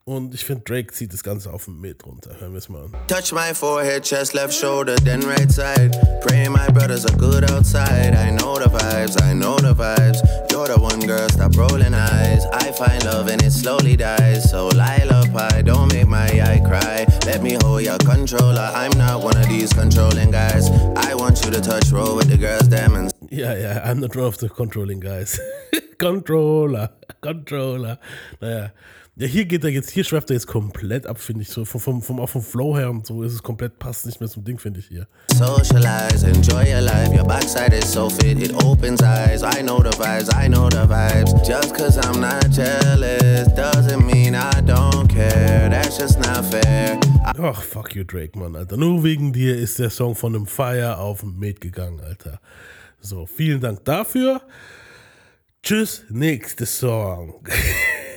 Und 0.05 0.33
ich 0.33 0.43
finde, 0.43 0.63
Drake 0.65 0.93
zieht 0.93 1.13
das 1.13 1.23
Ganze 1.23 1.51
auf 1.51 1.65
den 1.65 1.79
Met 1.79 2.05
runter. 2.05 2.31
Hören 2.37 2.51
wir 2.51 2.57
es 2.57 2.67
mal 2.67 2.83
an. 2.83 2.91
Touch 3.07 3.31
my 3.31 3.53
forehead, 3.53 4.03
chest, 4.03 4.33
left 4.33 4.53
shoulder, 4.53 4.95
then 5.05 5.23
right 5.23 5.49
side. 5.49 5.97
Pray 6.21 6.49
my 6.49 6.67
brothers 6.73 7.05
are 7.05 7.17
good 7.17 7.49
outside. 7.49 8.13
I 8.13 8.29
know 8.29 8.59
the 8.59 8.69
vibes, 8.69 9.19
I 9.23 9.33
know 9.33 9.55
the 9.55 9.73
vibes. 9.73 10.19
You're 10.51 10.67
the 10.67 10.79
one 10.79 10.99
girl, 11.07 11.29
stop 11.29 11.55
rolling 11.55 11.93
eyes. 11.93 12.45
I 12.51 12.71
find 12.73 13.03
love 13.05 13.29
and 13.29 13.41
it 13.41 13.51
slowly 13.51 13.95
dies. 13.95 14.51
So 14.51 14.67
Lila 14.67 15.23
Pie, 15.33 15.61
don't 15.63 15.91
make 15.93 16.07
my 16.07 16.27
eye 16.27 16.59
cry. 16.59 17.07
Let 17.25 17.41
me 17.41 17.57
hold 17.63 17.83
your 17.83 17.97
controller. 17.99 18.71
I'm 18.75 18.95
not 18.97 19.23
one 19.23 19.37
of 19.37 19.47
these 19.47 19.71
controlling 19.71 20.31
guys. 20.31 20.69
I 20.97 21.15
want 21.15 21.43
you 21.45 21.51
to 21.51 21.61
touch 21.61 21.91
roll 21.91 22.17
with 22.17 22.29
the 22.29 22.37
girls, 22.37 22.67
and 22.73 23.11
Ja, 23.31 23.53
ja, 23.53 23.79
I'm 23.85 23.99
not 24.01 24.15
one 24.15 24.25
of 24.25 24.37
the 24.37 24.49
controlling 24.49 24.99
guys. 24.99 25.39
Controller, 25.97 26.91
Controller. 27.21 27.99
Naja. 28.39 28.71
Ja, 29.15 29.27
hier 29.27 29.45
geht 29.45 29.63
er 29.63 29.69
jetzt, 29.69 29.91
hier 29.91 30.03
schweift 30.03 30.31
er 30.31 30.33
jetzt 30.33 30.47
komplett 30.47 31.05
ab, 31.05 31.19
finde 31.19 31.43
ich. 31.43 31.49
So 31.49 31.65
vom, 31.65 31.79
vom, 31.79 32.01
vom, 32.01 32.19
auch 32.19 32.29
vom 32.29 32.41
Flow 32.41 32.75
her 32.75 32.89
und 32.89 33.05
so 33.05 33.21
ist 33.21 33.33
es 33.33 33.43
komplett, 33.43 33.77
passt 33.77 34.07
nicht 34.07 34.19
mehr 34.19 34.27
zum 34.27 34.43
Ding, 34.43 34.57
finde 34.57 34.79
ich 34.79 34.87
hier. 34.87 35.07
socialize, 35.33 36.25
enjoy 36.25 36.63
your 36.63 36.81
life. 36.81 37.13
Your 37.13 37.23
backside 37.23 37.73
is 37.73 37.91
so 37.91 38.09
fit, 38.09 38.41
it 38.41 38.53
opens 38.63 39.03
eyes. 39.03 39.43
I 39.43 39.61
know 39.61 39.83
the 39.83 39.95
vibes, 39.97 40.33
I 40.33 40.47
know 40.47 40.67
the 40.67 40.87
vibes. 40.87 41.31
Just 41.45 41.75
cause 41.75 41.99
I'm 41.99 42.19
not 42.19 42.49
jealous 42.49 43.47
doesn't 43.53 44.03
mean 44.03 44.33
I 44.33 44.61
don't 44.61 45.07
care. 45.07 45.69
That's 45.69 45.97
just 45.99 46.19
not 46.19 46.43
fair. 46.45 46.99
Ach, 47.23 47.61
fuck 47.61 47.93
you, 47.95 48.03
Drake, 48.03 48.35
Mann, 48.35 48.55
Alter. 48.55 48.77
Nur 48.77 49.03
wegen 49.03 49.31
dir 49.31 49.55
ist 49.55 49.77
der 49.77 49.91
Song 49.91 50.15
von 50.15 50.33
einem 50.33 50.47
Fire 50.47 50.97
auf 50.97 51.21
den 51.21 51.37
Met 51.37 51.61
gegangen, 51.61 51.99
Alter. 51.99 52.39
So, 52.99 53.27
vielen 53.27 53.61
Dank 53.61 53.85
dafür. 53.85 54.41
Tschüss, 55.63 56.03
nächster 56.09 56.65
Song. 56.65 57.47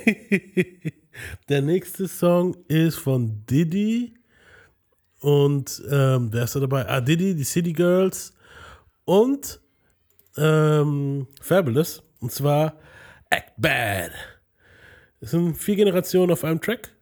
der 1.49 1.63
nächste 1.63 2.09
Song 2.09 2.57
ist 2.67 2.97
von 2.97 3.47
Diddy. 3.47 4.15
Und 5.21 5.81
ähm, 5.89 6.33
wer 6.33 6.43
ist 6.43 6.57
da 6.57 6.61
dabei? 6.61 6.89
Ah, 6.89 7.01
Diddy, 7.01 7.37
die 7.37 7.45
City 7.45 7.73
Girls 7.73 8.35
und 9.05 9.61
ähm, 10.37 11.29
Fabulous. 11.41 12.03
Und 12.19 12.33
zwar 12.33 12.81
Act 13.31 13.53
Bad. 13.57 14.11
Es 15.21 15.31
sind 15.31 15.55
vier 15.55 15.77
Generationen 15.77 16.33
auf 16.33 16.43
einem 16.43 16.61
Track. 16.61 16.97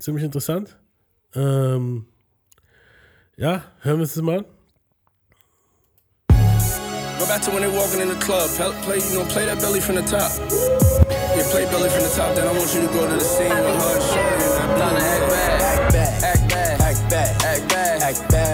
Ziemlich 0.00 0.24
interessant. 0.24 0.76
Ähm, 1.36 2.08
ja, 3.36 3.62
hören 3.82 3.98
wir 3.98 4.02
uns 4.02 4.14
das 4.14 4.24
mal 4.24 4.38
an. 4.38 4.55
Go 7.18 7.26
back 7.26 7.40
to 7.42 7.50
when 7.50 7.62
they 7.62 7.68
walking 7.68 8.00
in 8.00 8.08
the 8.08 8.14
club. 8.16 8.50
Play, 8.82 8.98
you 8.98 9.14
know, 9.14 9.24
play 9.24 9.46
that 9.46 9.58
belly 9.58 9.80
from 9.80 9.94
the 9.94 10.02
top. 10.02 10.30
Yeah, 11.08 11.48
play 11.48 11.64
belly 11.64 11.88
from 11.88 12.02
the 12.02 12.12
top. 12.14 12.36
Then 12.36 12.46
I 12.46 12.52
want 12.52 12.74
you 12.74 12.82
to 12.82 12.88
go 12.88 13.08
to 13.08 13.14
the 13.14 13.20
scene 13.20 13.48
with 13.48 13.56
her 13.56 13.94
and 13.96 14.04
Shorty 14.04 14.44
and 14.44 14.52
that 14.52 14.78
Time 14.78 14.96
to 14.96 15.02
act 15.02 15.24
bad. 15.32 15.60
Act 15.62 15.92
bad. 15.92 16.22
Act 16.24 16.50
bad. 16.50 16.80
Act 16.80 17.10
bad. 17.10 17.42
Act 17.42 17.68
bad. 17.70 18.02
Act 18.02 18.30
bad. 18.30 18.45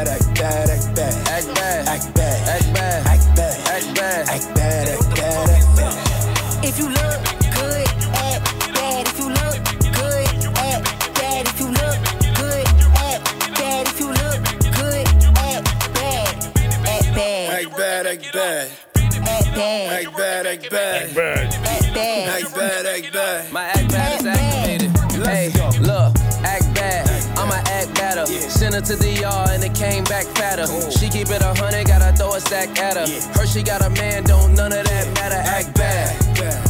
Act 19.26 19.55
bad. 19.55 20.07
Act 20.07 20.17
bad, 20.17 20.47
act 20.47 20.71
bad. 20.71 21.02
Act 21.02 21.14
bad. 21.14 22.43
Act 22.43 22.55
bad, 22.55 22.87
act 22.87 23.12
bad. 23.12 23.52
My 23.52 23.64
act 23.64 23.88
bad 23.88 24.21
is 24.21 24.26
activated. 24.26 24.91
Hey, 25.26 25.49
look, 25.81 26.17
act 26.45 26.75
bad. 26.75 27.09
I'ma 27.38 27.55
act 27.67 27.95
better. 27.95 28.26
Sent 28.26 28.75
her 28.75 28.81
to 28.81 28.97
the 28.97 29.11
yard 29.21 29.50
and 29.50 29.64
it 29.64 29.75
came 29.75 30.05
back 30.05 30.26
fatter. 30.26 30.64
Oh. 30.67 30.91
She 30.91 31.09
keep 31.09 31.31
it 31.31 31.43
a 31.43 31.55
hundred, 31.55 31.87
gotta 31.87 32.17
throw 32.17 32.35
a 32.35 32.41
stack 32.41 32.79
at 32.79 32.97
her. 32.97 33.07
Her 33.38 33.47
she 33.47 33.62
got 33.62 33.83
a 33.83 33.91
man, 33.91 34.25
don't 34.25 34.55
none 34.55 34.73
of 34.73 34.85
that 34.85 35.14
matter. 35.14 35.37
Act 35.37 35.75
bad. 35.76 36.17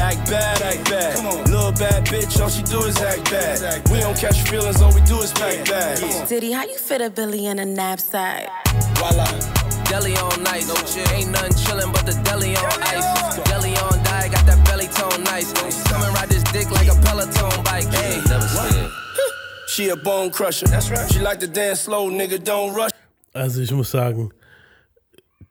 Act 0.00 0.30
bad, 0.30 0.62
act 0.62 0.90
bad. 0.90 1.49
Little 1.49 1.73
bad 1.73 2.04
bitch, 2.06 2.40
all 2.40 2.49
she 2.49 2.62
do 2.62 2.80
is 2.85 3.00
act 3.00 3.30
bad. 3.30 3.88
We 3.90 4.00
don't 4.00 4.16
catch 4.16 4.42
feelings, 4.42 4.80
all 4.82 4.92
we 4.94 5.00
do 5.02 5.18
is 5.21 5.32
pack 5.32 5.64
bags. 5.68 6.28
Diddy, 6.28 6.52
how 6.52 6.64
you 6.64 6.76
fit 6.76 7.00
a 7.00 7.11
Billy 7.11 7.47
in 7.47 7.59
a 7.59 7.64
knapsack? 7.64 8.49
Voila. 8.97 9.62
Deli 9.92 10.16
on 10.16 10.42
nice, 10.42 10.68
no 10.68 10.75
chill. 10.88 11.06
Ain't 11.12 11.30
nothing 11.30 11.52
chillin' 11.52 11.92
but 11.92 12.06
the 12.06 12.14
deli 12.25 12.56
on 12.56 12.82
ice. 12.82 13.37
Deli 13.44 13.76
on 13.76 14.02
diet, 14.02 14.32
got 14.32 14.46
that 14.46 14.64
belly 14.64 14.87
tone 14.87 15.22
nice. 15.22 15.52
Come 15.84 16.02
and 16.02 16.14
ride 16.14 16.30
this 16.30 16.42
dick 16.44 16.70
like 16.70 16.88
a 16.88 16.94
Peloton 17.04 17.62
bike. 17.62 17.84
Hey, 17.92 18.22
never 18.26 18.49
scared. 18.49 18.90
She 19.68 19.90
a 19.90 19.96
bone 19.96 20.30
crusher. 20.30 20.66
That's 20.66 20.90
right. 20.90 21.12
She 21.12 21.18
like 21.18 21.40
to 21.40 21.46
dance 21.46 21.80
slow, 21.80 22.08
nigga, 22.11 22.42
don't 22.42 22.75
rush. 22.75 22.90
Also 23.34 23.61
ich 23.61 23.70
muss 23.70 23.90
sagen, 23.90 24.32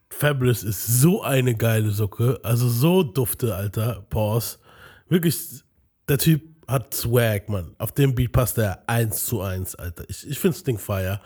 Fabulous 0.10 0.64
ist 0.64 0.88
so 0.88 1.22
eine 1.22 1.54
geile 1.54 1.92
Socke. 1.92 2.40
Also 2.42 2.68
so 2.68 3.04
dufte, 3.04 3.56
Alter. 3.56 4.04
Pause. 4.10 4.58
Wirklich, 5.08 5.38
der 6.10 6.18
Typ 6.18 6.42
hat 6.68 6.94
Swag, 6.94 7.48
Mann. 7.48 7.76
Auf 7.78 7.92
dem 7.92 8.16
Beat 8.16 8.32
passt 8.32 8.58
er 8.58 8.82
1 8.88 9.26
zu 9.26 9.42
1, 9.42 9.76
Alter. 9.76 10.04
Ich, 10.10 10.28
ich 10.28 10.40
find's 10.40 10.64
Ding 10.64 10.80
fire. 10.80 11.22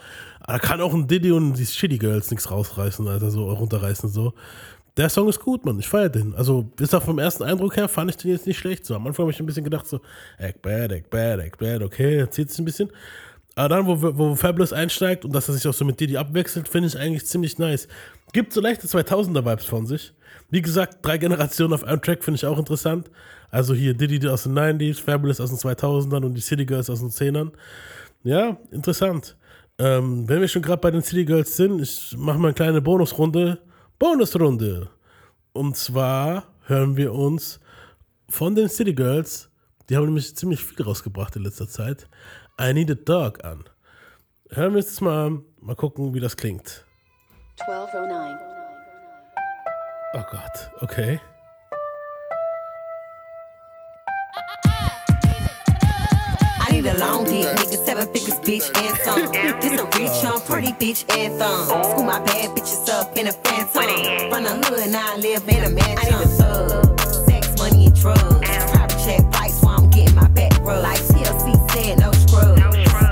Aber 0.48 0.60
da 0.60 0.60
kann 0.60 0.82
auch 0.82 0.94
ein 0.94 1.08
Diddy 1.08 1.32
und 1.32 1.54
die 1.54 1.66
Shitty 1.66 1.98
Girls 1.98 2.30
nichts 2.30 2.52
rausreißen, 2.52 3.08
Alter, 3.08 3.32
so 3.32 3.52
runterreißen, 3.52 4.10
so. 4.10 4.34
Der 4.96 5.10
Song 5.10 5.28
ist 5.28 5.40
gut, 5.40 5.66
Mann. 5.66 5.80
Ich 5.80 5.88
feier 5.88 6.08
den. 6.08 6.36
Also, 6.36 6.62
bis 6.64 6.94
auf 6.94 7.04
vom 7.04 7.20
ersten 7.20 7.44
Eindruck 7.44 7.75
her 7.75 7.90
fand 7.90 8.12
ich 8.12 8.18
den 8.18 8.32
jetzt 8.32 8.48
nicht 8.48 8.58
schlecht. 8.58 8.86
So, 8.86 8.96
am 8.96 9.06
Anfang 9.08 9.24
habe 9.24 9.32
ich 9.32 9.40
ein 9.40 9.46
bisschen 9.46 9.64
gedacht, 9.64 9.88
so, 9.88 10.00
act 10.38 10.62
bad, 10.62 10.92
act 10.92 11.10
bad, 11.10 11.40
act 11.40 11.58
bad, 11.58 11.82
okay, 11.82 12.30
zieht 12.30 12.50
sich 12.50 12.60
ein 12.60 12.66
bisschen. 12.66 12.90
Aber 13.56 13.70
dann, 13.70 13.88
wo, 13.88 14.18
wo 14.18 14.36
Fabulous 14.36 14.72
einsteigt 14.72 15.25
und 15.25 15.34
dass 15.34 15.50
er 15.50 15.56
sich 15.56 15.68
auch 15.68 15.74
so 15.74 15.84
mit 15.84 16.00
Diddy 16.00 16.18
abwechselt, 16.18 16.68
finde 16.68 16.90
ich 16.90 16.98
eigentlich 16.98 17.25
ziemlich 17.25 17.58
nice. 17.58 17.88
Gibt 18.32 18.54
so 18.54 18.62
leichte 18.62 18.88
2000er-Vibes 18.88 19.66
von 19.66 19.86
sich. 19.86 20.14
Wie 20.50 20.62
gesagt, 20.62 21.00
drei 21.02 21.18
Generationen 21.18 21.74
auf 21.74 21.84
einem 21.84 22.02
Track 22.02 22.24
finde 22.24 22.38
ich 22.38 22.46
auch 22.46 22.60
interessant. 22.60 23.10
Also 23.50 23.74
hier 23.74 23.94
Diddy 23.94 24.28
aus 24.28 24.44
den 24.44 24.54
90s, 24.54 25.02
Fabulous 25.02 25.40
aus 25.40 25.50
den 25.50 25.58
2000ern 25.58 26.25
und 26.25 26.36
die 26.36 26.42
City 26.42 26.66
Girls 26.66 26.90
aus 26.90 27.00
den 27.00 27.10
10ern. 27.10 27.52
Ja, 28.24 28.58
interessant. 28.72 29.36
Ähm, 29.77 30.27
wenn 30.27 30.41
wir 30.41 30.48
schon 30.48 30.62
gerade 30.62 30.82
bei 30.82 30.91
den 30.91 31.01
City 31.01 31.25
Girls 31.25 31.58
sind, 31.58 31.82
ich 31.82 32.15
mache 32.17 32.38
mal 32.38 32.48
eine 32.48 32.53
kleine 32.53 32.82
Bonusrunde. 32.82 33.62
Bonusrunde. 34.00 34.89
Und 35.53 35.75
zwar 35.75 36.46
hören 36.65 36.96
wir 36.98 37.13
uns 37.13 37.60
von 38.29 38.55
den 38.55 38.70
City 38.70 38.94
Girls, 38.94 39.50
die 39.89 39.96
haben 39.96 40.05
nämlich 40.05 40.36
ziemlich 40.36 40.63
viel 40.63 40.84
rausgebracht 40.84 41.36
in 41.36 41.44
letzter 41.44 41.67
Zeit, 41.67 42.08
I 42.60 42.74
Need 42.74 42.91
a 42.91 42.96
Dog 42.96 43.44
an. 43.44 43.63
Hören 44.50 44.74
wir 44.74 44.77
uns 44.77 44.88
das 44.88 45.01
mal 45.01 45.27
an, 45.27 45.46
mal 45.60 45.75
gucken, 45.75 46.13
wie 46.13 46.20
das 46.20 46.38
klingt. 46.38 46.86
1209. 47.60 48.38
Oh 50.13 50.24
Gott, 50.32 50.72
okay. 50.82 51.20
Need 56.86 56.92
a 56.92 57.00
long 57.00 57.24
dick, 57.24 57.48
nigga, 57.48 57.84
seven 57.84 58.06
figures, 58.13 58.39
bitch, 58.42 58.70
and 58.77 58.96
some. 59.00 59.32
This 59.60 59.82
a 59.82 59.86
rich, 59.98 60.22
young, 60.22 60.39
pretty 60.42 60.72
bitch, 60.74 61.04
and 61.18 61.34
thumb. 61.39 61.84
School 61.84 62.04
my 62.04 62.20
bad 62.20 62.56
bitches 62.56 62.88
up 62.89 63.18
in 63.18 63.25
a 63.25 63.32
phantom. 63.32 64.30
From 64.30 64.44
the 64.44 64.51
hood, 64.68 64.92
now 64.92 65.13
I 65.13 65.18
live 65.18 65.50
in 65.50 65.63
a 65.63 65.70
mansion. 65.72 66.13
I 66.13 66.20
need 66.20 66.25
a 66.25 66.27
thug, 66.27 67.00
sex, 67.27 67.58
money, 67.58 67.88
and 67.88 67.96
drugs. 67.96 68.22
Private 68.70 69.00
check 69.04 69.34
flights 69.34 69.63
while 69.63 69.80
I'm 69.80 69.89
getting 69.89 70.13
my 70.13 70.27
back 70.27 70.54
rubbed. 70.62 70.84
Like 70.84 71.00
TLC 71.00 71.72
said, 71.72 71.98
no 71.98 72.12
scrub. 72.12 72.56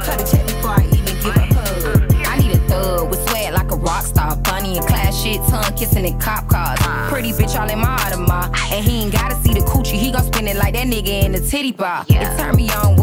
Cut 0.06 0.22
a 0.22 0.32
check 0.32 0.46
before 0.46 0.78
I 0.78 0.86
even 0.94 1.06
give 1.06 1.26
a 1.26 1.32
hug. 1.32 2.14
I 2.28 2.38
need 2.38 2.52
a 2.52 2.60
thug 2.70 3.10
with 3.10 3.28
sweat 3.28 3.56
like 3.56 3.72
a 3.72 3.76
rock 3.76 4.04
star. 4.04 4.36
Bunny 4.36 4.78
and 4.78 4.86
class 4.86 5.20
shit, 5.20 5.42
tongue 5.50 5.74
kissing 5.76 6.06
in 6.06 6.20
cop 6.20 6.48
cars. 6.48 6.78
Ah. 6.84 7.08
Pretty 7.10 7.32
bitch 7.32 7.60
all 7.60 7.68
in 7.68 7.80
my 7.80 7.98
Audemars. 7.98 8.56
And 8.72 8.86
he 8.86 9.02
ain't 9.02 9.14
gotta 9.14 9.36
see 9.38 9.54
the 9.54 9.62
coochie, 9.62 9.98
he 9.98 10.12
gon' 10.12 10.24
spend 10.24 10.48
it 10.48 10.58
like 10.58 10.76
that 10.76 10.86
nigga 10.86 11.24
in 11.24 11.32
the 11.32 11.40
titty 11.40 11.72
bar. 11.72 12.06
It 12.08 12.38
turn 12.38 12.56
me 12.56 12.70
on 12.70 13.02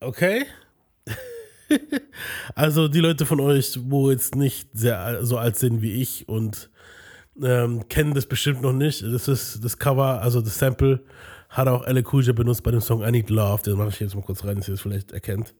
Okay. 0.00 0.46
also 2.54 2.88
die 2.88 3.00
Leute 3.00 3.26
von 3.26 3.40
euch, 3.40 3.78
wo 3.82 4.10
jetzt 4.10 4.34
nicht 4.34 4.68
sehr 4.72 5.24
so 5.24 5.38
alt 5.38 5.56
sind 5.56 5.82
wie 5.82 6.00
ich 6.00 6.28
und 6.28 6.70
ähm, 7.42 7.88
kennen 7.88 8.14
das 8.14 8.26
bestimmt 8.26 8.62
noch 8.62 8.72
nicht. 8.72 9.02
Das 9.02 9.28
ist 9.28 9.64
das 9.64 9.78
Cover, 9.78 10.22
also 10.22 10.40
das 10.40 10.58
Sample 10.58 11.00
hat 11.48 11.68
auch 11.68 11.84
Elle 11.84 12.00
J 12.00 12.34
benutzt 12.34 12.62
bei 12.62 12.70
dem 12.70 12.80
Song 12.80 13.02
I 13.02 13.10
Need 13.10 13.28
Love. 13.28 13.62
Den 13.62 13.76
mache 13.76 13.88
ich 13.90 14.00
jetzt 14.00 14.14
mal 14.14 14.22
kurz 14.22 14.44
rein, 14.44 14.56
dass 14.56 14.68
ihr 14.68 14.74
es 14.74 14.80
vielleicht 14.80 15.12
erkennt. 15.12 15.54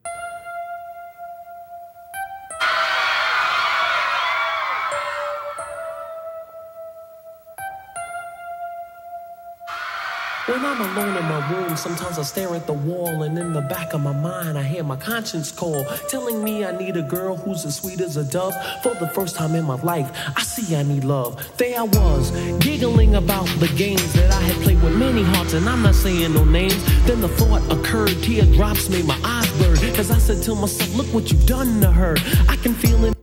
When 10.51 10.65
I'm 10.65 10.81
alone 10.81 11.17
in 11.17 11.25
my 11.27 11.53
room, 11.53 11.77
sometimes 11.77 12.19
I 12.19 12.23
stare 12.23 12.53
at 12.57 12.67
the 12.67 12.73
wall, 12.73 13.23
and 13.23 13.39
in 13.39 13.53
the 13.53 13.61
back 13.61 13.95
of 13.95 14.01
my 14.01 14.13
mind, 14.13 14.59
I 14.59 14.65
hear 14.65 14.83
my 14.83 14.97
conscience 14.97 15.53
call, 15.53 15.85
telling 16.09 16.43
me 16.43 16.65
I 16.65 16.77
need 16.77 16.97
a 16.97 17.03
girl 17.03 17.37
who's 17.37 17.65
as 17.65 17.77
sweet 17.77 18.01
as 18.01 18.17
a 18.17 18.25
dove. 18.25 18.53
For 18.83 18.93
the 18.95 19.07
first 19.11 19.37
time 19.37 19.55
in 19.55 19.65
my 19.65 19.77
life, 19.77 20.11
I 20.37 20.43
see 20.43 20.75
I 20.75 20.83
need 20.83 21.05
love. 21.05 21.57
There 21.57 21.79
I 21.79 21.85
was, 21.85 22.33
giggling 22.59 23.15
about 23.15 23.47
the 23.61 23.69
games 23.77 24.13
that 24.15 24.33
I 24.33 24.41
had 24.41 24.61
played 24.65 24.83
with 24.83 24.97
many 24.97 25.23
hearts, 25.23 25.53
and 25.53 25.69
I'm 25.69 25.83
not 25.83 25.95
saying 25.95 26.35
no 26.35 26.43
names. 26.43 26.83
Then 27.05 27.21
the 27.21 27.29
thought 27.29 27.63
occurred, 27.71 28.21
teardrops 28.21 28.89
made 28.89 29.05
my 29.05 29.21
eyes 29.23 29.49
burn, 29.63 29.79
as 30.01 30.11
I 30.11 30.19
said 30.19 30.43
to 30.43 30.57
myself, 30.57 30.97
Look 30.97 31.07
what 31.15 31.31
you've 31.31 31.47
done 31.47 31.81
to 31.81 31.93
her. 31.93 32.17
I 32.49 32.57
can 32.57 32.75
feel 32.75 33.05
it. 33.05 33.20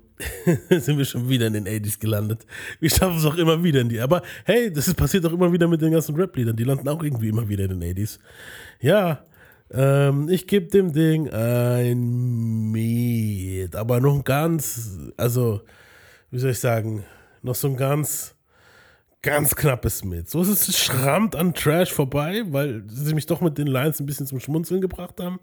sind 0.69 0.97
wir 0.97 1.05
schon 1.05 1.27
wieder 1.27 1.47
in 1.47 1.53
den 1.53 1.67
80s 1.67 1.99
gelandet. 1.99 2.45
Wir 2.79 2.89
schaffen 2.89 3.17
es 3.17 3.25
auch 3.25 3.35
immer 3.35 3.61
wieder 3.63 3.81
in 3.81 3.89
die. 3.89 3.99
Aber 3.99 4.21
hey, 4.45 4.71
das 4.71 4.87
ist 4.87 4.95
passiert 4.95 5.25
auch 5.25 5.33
immer 5.33 5.51
wieder 5.51 5.67
mit 5.67 5.81
den 5.81 5.91
ganzen 5.91 6.15
Rap-Liedern. 6.15 6.55
Die 6.55 6.63
landen 6.63 6.87
auch 6.87 7.03
irgendwie 7.03 7.29
immer 7.29 7.47
wieder 7.47 7.65
in 7.65 7.79
den 7.79 7.95
80s. 7.95 8.19
Ja, 8.79 9.25
ähm, 9.71 10.29
ich 10.29 10.47
gebe 10.47 10.67
dem 10.67 10.93
Ding 10.93 11.29
ein 11.29 12.71
Miet. 12.71 13.75
Aber 13.75 13.99
noch 13.99 14.15
ein 14.15 14.23
ganz, 14.23 14.97
also, 15.17 15.61
wie 16.31 16.39
soll 16.39 16.51
ich 16.51 16.59
sagen, 16.59 17.03
noch 17.41 17.55
so 17.55 17.67
ein 17.67 17.77
ganz, 17.77 18.35
ganz 19.21 19.55
knappes 19.55 20.03
Mit. 20.03 20.29
So 20.29 20.41
ist 20.41 20.69
es 20.69 20.77
schrammt 20.77 21.35
an 21.35 21.53
Trash 21.53 21.91
vorbei, 21.91 22.43
weil 22.47 22.83
sie 22.87 23.13
mich 23.13 23.25
doch 23.25 23.41
mit 23.41 23.57
den 23.57 23.67
Lines 23.67 23.99
ein 23.99 24.05
bisschen 24.05 24.27
zum 24.27 24.39
Schmunzeln 24.39 24.81
gebracht 24.81 25.19
haben. 25.19 25.39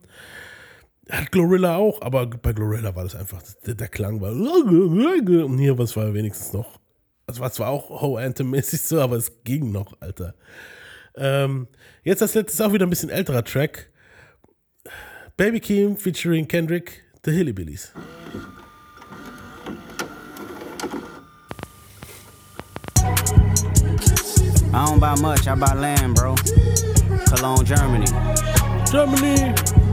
Hat 1.11 1.33
Glorilla 1.33 1.77
auch, 1.77 2.01
aber 2.01 2.27
bei 2.27 2.53
Glorilla 2.53 2.95
war 2.97 3.05
das 3.05 3.15
einfach, 3.15 3.43
der, 3.67 3.75
der 3.75 3.89
Klang 3.89 4.21
war. 4.21 4.31
Und 5.45 5.59
hier 5.59 5.77
was 5.79 5.97
war 5.97 6.15
wenigstens 6.15 6.53
noch. 6.53 6.81
Es 7.27 7.41
war 7.41 7.53
zwar 7.53 7.69
auch 7.69 8.03
Ho 8.03 8.17
Anthem-mäßig 8.17 8.81
so, 8.83 9.01
aber 9.01 9.17
es 9.17 9.43
ging 9.45 9.71
noch, 9.71 10.01
Alter. 10.01 10.35
Ähm, 11.17 11.69
jetzt 12.03 12.23
als 12.23 12.35
letztes 12.35 12.61
auch 12.61 12.73
wieder 12.73 12.87
ein 12.87 12.91
bisschen 12.91 13.11
älterer 13.11 13.45
Track. 13.45 13.91
Baby 15.37 15.61
Keem 15.61 15.97
featuring 15.97 16.47
Kendrick, 16.47 17.03
The 17.25 17.33
Hillybillies. 17.33 17.93
I 24.75 24.87
don't 24.87 24.99
buy 24.99 25.15
much, 25.21 25.47
I 25.47 25.55
buy 25.55 25.73
land, 25.75 26.15
bro. 26.15 26.35
Cologne, 27.27 27.65
Germany. 27.65 28.07
Germany. 28.91 29.84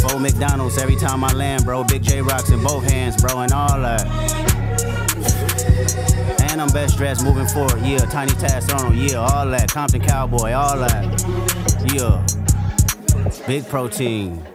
Four 0.00 0.20
McDonald's 0.20 0.78
every 0.78 0.96
time 0.96 1.24
I 1.24 1.32
land, 1.32 1.64
bro. 1.64 1.84
Big 1.84 2.02
J 2.02 2.22
rocks 2.22 2.50
in 2.50 2.62
both 2.62 2.84
hands, 2.84 3.20
bro, 3.20 3.40
and 3.40 3.52
all 3.52 3.80
that. 3.80 4.06
And 6.50 6.60
I'm 6.60 6.68
best 6.68 6.96
dressed 6.96 7.24
moving 7.24 7.46
forward. 7.46 7.80
Yeah, 7.82 7.98
Tiny 7.98 8.32
Task 8.32 8.74
Arnold. 8.74 8.96
Yeah, 8.96 9.18
all 9.18 9.46
that. 9.50 9.70
Compton 9.70 10.00
Cowboy, 10.00 10.52
all 10.52 10.78
that. 10.78 11.04
Yeah. 11.92 12.24
Big 13.46 13.68
protein. 13.68 14.46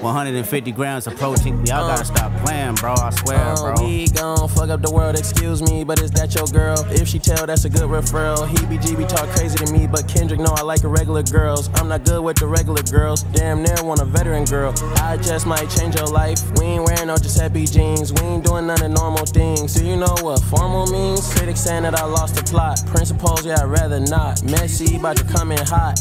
150 0.00 0.72
grams 0.72 1.06
of 1.06 1.16
protein. 1.16 1.56
Y'all 1.66 1.86
gotta 1.88 2.04
stop 2.04 2.32
playing, 2.44 2.74
bro. 2.74 2.92
I 2.94 3.10
swear, 3.10 3.38
Uh, 3.38 3.74
bro. 3.74 3.84
we 3.86 4.08
gon' 4.08 4.48
fuck 4.48 4.68
up 4.70 4.82
the 4.82 4.90
world, 4.90 5.16
excuse 5.18 5.62
me, 5.62 5.84
but 5.84 6.00
is 6.00 6.10
that 6.12 6.34
your 6.34 6.46
girl? 6.48 6.84
If 6.90 7.08
she 7.08 7.18
tell, 7.18 7.46
that's 7.46 7.64
a 7.64 7.70
good 7.70 7.88
referral. 7.88 8.46
He 8.48 8.56
BGB 8.66 9.06
talk 9.08 9.28
crazy 9.30 9.56
to 9.58 9.72
me, 9.72 9.86
but 9.86 10.06
Kendrick 10.08 10.40
know 10.40 10.52
I 10.56 10.62
like 10.62 10.80
the 10.82 10.88
regular 10.88 11.22
girls. 11.22 11.70
I'm 11.76 11.88
not 11.88 12.04
good 12.04 12.22
with 12.22 12.36
the 12.36 12.46
regular 12.46 12.82
girls. 12.82 13.22
Damn 13.32 13.62
near 13.62 13.76
want 13.82 14.00
a 14.00 14.04
veteran 14.04 14.44
girl. 14.44 14.72
I 14.96 15.16
just 15.16 15.46
might 15.46 15.68
change 15.70 15.94
your 15.96 16.06
life. 16.08 16.40
We 16.58 16.64
ain't 16.66 16.84
wearing 16.84 17.06
no 17.08 17.16
Giuseppe 17.16 17.66
jeans. 17.66 18.12
We 18.12 18.20
ain't 18.20 18.44
doing 18.44 18.66
none 18.66 18.82
of 18.82 18.90
normal 18.90 19.26
things. 19.26 19.74
Do 19.74 19.84
you 19.86 19.96
know 19.96 20.14
what 20.20 20.40
formal 20.40 20.86
means? 20.86 21.32
Critics 21.34 21.60
saying 21.60 21.82
that 21.84 21.94
I 21.94 22.04
lost 22.04 22.34
the 22.36 22.42
plot. 22.42 22.82
Principles, 22.86 23.44
yeah, 23.46 23.60
I'd 23.62 23.66
rather 23.70 24.00
not. 24.00 24.42
Messy, 24.44 24.96
about 24.96 25.16
to 25.16 25.24
come 25.24 25.52
in 25.52 25.58
hot. 25.66 26.00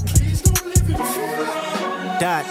Dot. 2.20 2.46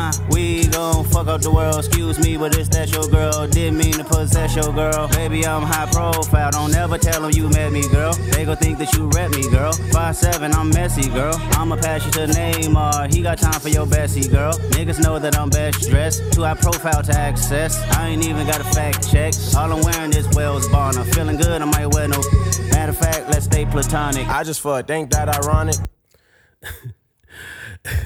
Uh, 0.00 0.10
we 0.30 0.66
gon' 0.68 1.04
fuck 1.04 1.26
up 1.26 1.42
the 1.42 1.50
world. 1.50 1.78
Excuse 1.78 2.18
me, 2.18 2.34
but 2.38 2.56
is 2.56 2.70
that 2.70 2.90
your 2.90 3.06
girl? 3.08 3.46
Didn't 3.46 3.76
mean 3.76 3.92
to 3.92 4.04
possess 4.04 4.56
your 4.56 4.72
girl. 4.72 5.08
Baby, 5.08 5.46
I'm 5.46 5.60
high 5.60 5.90
profile. 5.92 6.50
Don't 6.50 6.74
ever 6.74 6.96
tell 6.96 7.20
them 7.20 7.32
you 7.32 7.50
met 7.50 7.70
me, 7.70 7.86
girl. 7.88 8.14
They 8.32 8.46
gon' 8.46 8.56
think 8.56 8.78
that 8.78 8.94
you 8.94 9.10
rep 9.10 9.30
me, 9.32 9.46
girl. 9.50 9.72
Five 9.92 10.16
seven, 10.16 10.54
I'm 10.54 10.70
messy, 10.70 11.10
girl. 11.10 11.34
I'ma 11.52 11.76
pass 11.76 12.06
you 12.06 12.12
to 12.12 12.32
Neymar. 12.32 13.12
He 13.12 13.20
got 13.20 13.36
time 13.36 13.60
for 13.60 13.68
your 13.68 13.84
Bessie, 13.84 14.26
girl. 14.26 14.54
Niggas 14.72 15.02
know 15.02 15.18
that 15.18 15.36
I'm 15.38 15.50
best 15.50 15.90
dressed. 15.90 16.32
Too 16.32 16.44
high 16.44 16.54
profile 16.54 17.02
to 17.02 17.12
access. 17.12 17.78
I 17.98 18.08
ain't 18.08 18.24
even 18.24 18.46
got 18.46 18.62
a 18.62 18.64
fact 18.64 19.10
check. 19.12 19.34
All 19.54 19.70
I'm 19.70 19.82
wearing 19.84 20.14
is 20.14 20.26
Wells 20.34 20.66
Bonner. 20.68 21.04
Feeling 21.04 21.36
good, 21.36 21.60
I 21.60 21.66
might 21.66 21.88
wear 21.88 22.08
no. 22.08 22.22
Matter 22.70 22.92
of 22.92 22.96
fact, 22.96 23.28
let's 23.28 23.44
stay 23.44 23.66
platonic. 23.66 24.26
I 24.28 24.44
just 24.44 24.62
fuck, 24.62 24.88
ain't 24.88 25.10
that 25.10 25.28
ironic? 25.28 25.76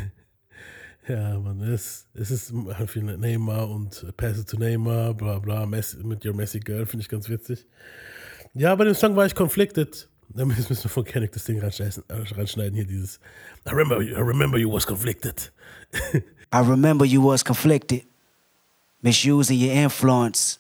Ja, 1.07 1.39
man, 1.39 1.61
es, 1.61 2.07
es 2.15 2.31
ist 2.31 2.53
viel 2.87 3.03
Neymar 3.03 3.69
und 3.69 4.07
Pässe 4.17 4.47
zu 4.47 4.57
Neymar, 4.57 5.13
bla 5.13 5.39
bla, 5.39 5.67
Messi, 5.67 5.99
mit 5.99 6.25
Your 6.25 6.35
Messi 6.35 6.61
Girl, 6.61 6.87
finde 6.87 7.03
ich 7.03 7.09
ganz 7.09 7.29
witzig. 7.29 7.67
Ja, 8.55 8.75
bei 8.75 8.85
dem 8.85 8.95
Song 8.95 9.15
war 9.15 9.27
ich 9.27 9.35
conflicted. 9.35 10.09
Da 10.31 10.45
müssen 10.45 10.69
wir 10.71 10.77
von 10.77 11.05
Kendrick 11.05 11.33
das 11.33 11.45
Ding 11.45 11.59
äh, 11.59 11.71
reinschneiden 12.09 12.75
hier 12.75 12.87
dieses 12.87 13.21
I 13.67 13.71
remember, 13.71 14.01
I 14.01 14.15
remember 14.15 14.59
you 14.59 14.73
was 14.73 14.87
conflicted. 14.87 15.53
I 16.53 16.61
remember 16.61 17.05
you 17.05 17.23
was 17.23 17.45
conflicted, 17.45 18.05
misusing 19.03 19.59
your 19.61 19.73
influence. 19.73 20.59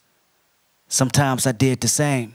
Sometimes 0.88 1.46
I 1.46 1.52
did 1.52 1.80
the 1.80 1.88
same, 1.88 2.34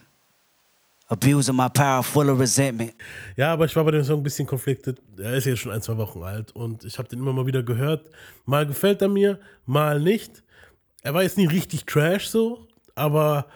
abusing 1.09 1.55
my 1.55 1.67
power 1.69 2.03
full 2.03 2.29
of 2.29 2.39
resentment. 2.39 2.93
Ja, 3.35 3.53
aber 3.53 3.65
ich 3.65 3.75
war 3.75 3.83
bei 3.83 3.91
dem 3.91 4.03
Song 4.03 4.19
ein 4.19 4.23
bisschen 4.23 4.47
conflicted. 4.47 5.01
Er 5.17 5.33
ist 5.33 5.45
jetzt 5.45 5.59
schon 5.59 5.71
ein, 5.71 5.81
zwei 5.81 5.97
Wochen 5.97 6.23
alt 6.23 6.55
und 6.55 6.85
ich 6.85 6.97
habe 6.97 7.09
den 7.09 7.19
immer 7.19 7.33
mal 7.33 7.45
wieder 7.45 7.63
gehört. 7.63 8.09
Mal 8.45 8.65
gefällt 8.65 9.01
er 9.01 9.09
mir, 9.09 9.39
mal 9.65 9.99
nicht. 9.99 10.43
Er 11.01 11.13
war 11.13 11.23
jetzt 11.23 11.37
nie 11.37 11.47
richtig 11.47 11.85
trash 11.85 12.29
so, 12.29 12.67
aber 12.95 13.47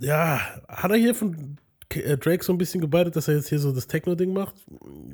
ja, 0.00 0.40
hat 0.68 0.90
er 0.90 0.96
hier 0.96 1.14
von 1.14 1.58
äh, 1.90 2.16
Drake 2.16 2.44
so 2.44 2.52
ein 2.52 2.58
bisschen 2.58 2.80
gebeitet, 2.80 3.14
dass 3.16 3.28
er 3.28 3.36
jetzt 3.36 3.48
hier 3.48 3.58
so 3.58 3.72
das 3.72 3.86
Techno-Ding 3.86 4.32
macht? 4.32 4.54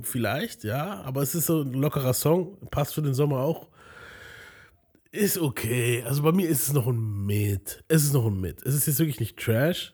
Vielleicht, 0.03 0.65
ja, 0.65 1.03
aber 1.03 1.23
es 1.23 1.35
ist 1.35 1.47
so 1.47 1.63
ein 1.63 1.73
lockerer 1.73 2.15
Song, 2.15 2.57
passt 2.71 2.95
für 2.95 3.03
den 3.03 3.15
Sommer 3.15 3.41
auch. 3.41 3.69
Ist 5.13 5.39
okay. 5.39 6.05
Also 6.07 6.23
bei 6.23 6.31
mir 6.31 6.49
ist 6.49 6.69
es 6.69 6.73
noch 6.73 6.87
ein 6.87 7.27
Mit. 7.27 7.83
Es 7.89 8.05
ist 8.05 8.13
noch 8.13 8.27
ein 8.27 8.41
Mit. 8.41 8.65
Es 8.65 8.75
ist 8.75 8.87
jetzt 8.87 9.01
wirklich 9.01 9.19
nicht 9.19 9.37
Trash. 9.37 9.93